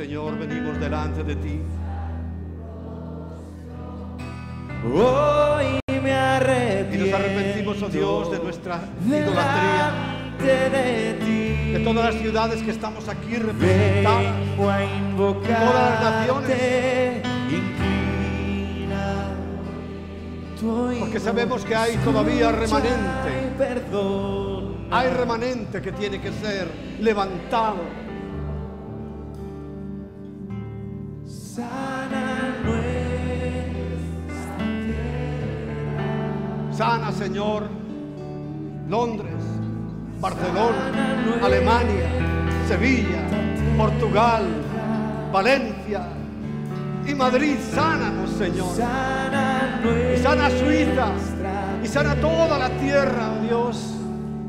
[0.00, 1.60] Señor, venimos delante de ti.
[4.82, 7.04] Hoy me Y arrepiento.
[7.04, 9.92] nos arrepentimos, oh Dios, de nuestra idolatría.
[10.38, 11.72] de ti.
[11.72, 14.24] De todas las ciudades que estamos aquí representadas.
[15.18, 17.22] Todas las naciones.
[20.98, 23.52] Porque sabemos que hay todavía remanente.
[23.92, 24.76] y.
[24.90, 26.68] Hay remanente que tiene que ser
[27.00, 28.09] levantado.
[36.80, 37.64] Sana, Señor,
[38.88, 39.44] Londres,
[40.18, 42.08] Barcelona, Alemania,
[42.66, 43.20] Sevilla,
[43.76, 44.46] Portugal,
[45.30, 46.06] Valencia
[47.06, 47.58] y Madrid.
[47.74, 48.72] Sánanos, Señor.
[50.16, 51.12] Y sana Suiza.
[51.84, 53.96] Y sana toda la tierra, oh Dios,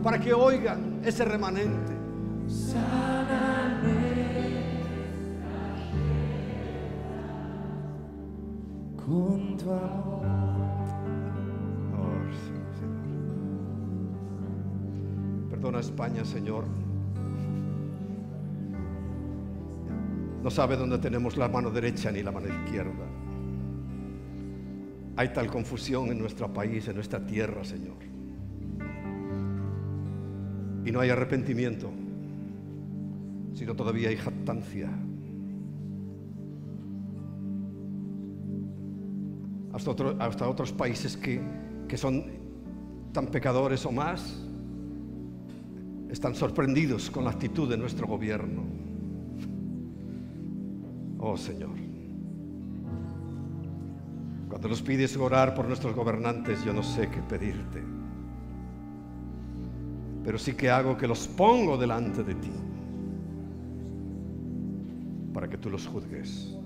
[0.02, 1.92] para que oigan ese remanente.
[8.96, 10.31] Con tu amor.
[15.62, 16.66] Perdona España, Señor.
[20.42, 23.06] No sabe dónde tenemos la mano derecha ni la mano izquierda.
[25.18, 27.98] Hay tal confusión en nuestro país, en nuestra tierra, Señor.
[30.84, 31.92] Y no hay arrepentimiento,
[33.54, 34.90] sino todavía hay jactancia.
[39.74, 41.40] Hasta, hasta otros países que,
[41.88, 42.26] que son
[43.14, 44.48] tan pecadores o más,
[46.12, 48.64] están sorprendidos con la actitud de nuestro gobierno.
[51.20, 51.72] Oh Señor.
[54.50, 57.82] Cuando nos pides orar por nuestros gobernantes, yo no sé qué pedirte.
[60.26, 62.52] Pero sí que hago que los pongo delante de ti
[65.34, 66.58] para que tú los juzgues.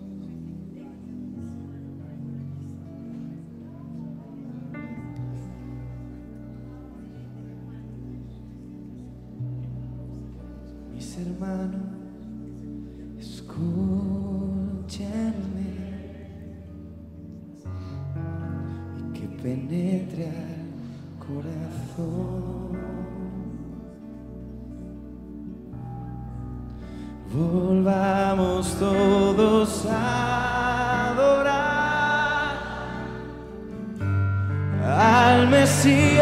[11.17, 11.79] Hermanos,
[13.17, 13.95] escúchenme
[18.99, 20.67] y que penetre al
[21.25, 22.75] corazón.
[27.33, 32.57] Volvamos todos a adorar
[34.83, 36.14] al Mesías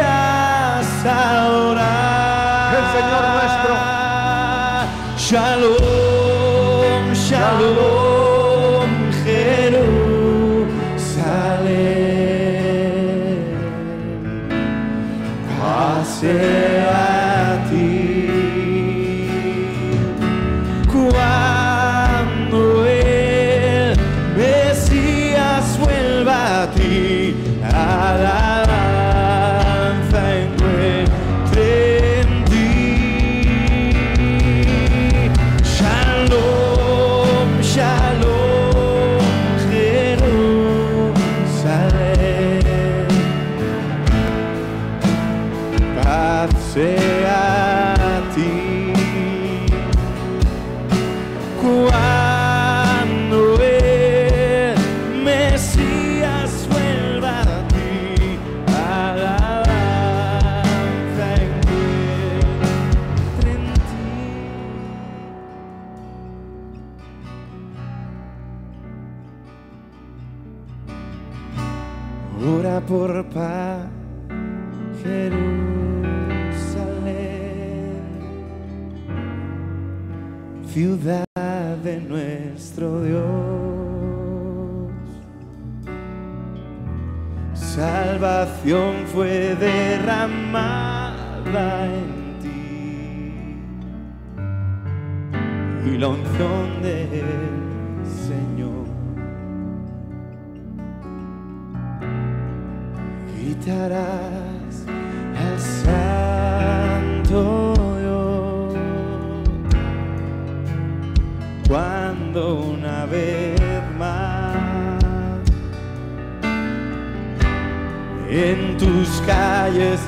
[118.34, 120.00] en tus calles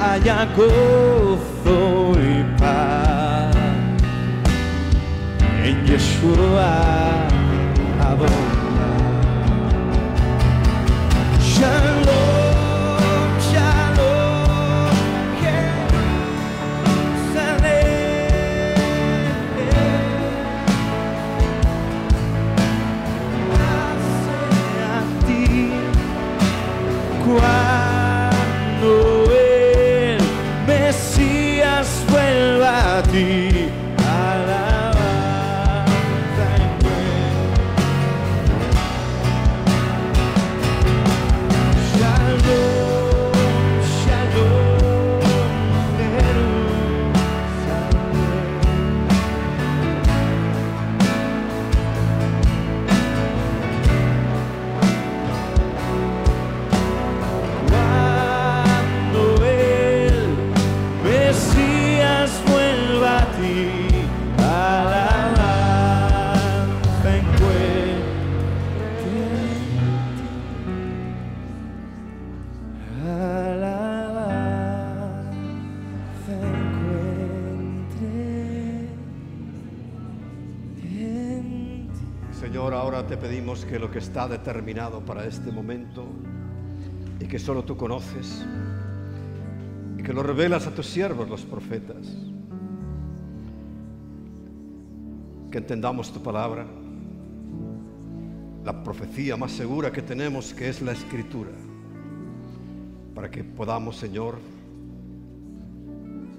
[0.00, 3.56] haya gozo y paz
[5.64, 7.22] en Yeshua.
[84.02, 86.04] Está determinado para este momento
[87.20, 88.44] y que solo tú conoces
[89.96, 92.04] y que lo revelas a tus siervos, los profetas,
[95.52, 96.66] que entendamos tu palabra,
[98.64, 101.52] la profecía más segura que tenemos, que es la escritura,
[103.14, 104.38] para que podamos, Señor,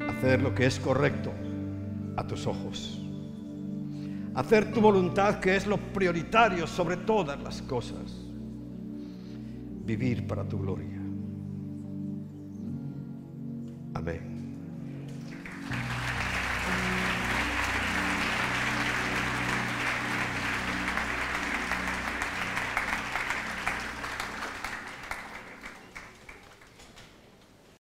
[0.10, 1.31] hacer lo que es correcto
[2.18, 3.03] a tus ojos
[4.35, 8.26] hacer tu voluntad, que es lo prioritario sobre todas las cosas.
[9.85, 11.01] Vivir para tu gloria.
[13.93, 14.32] Amén.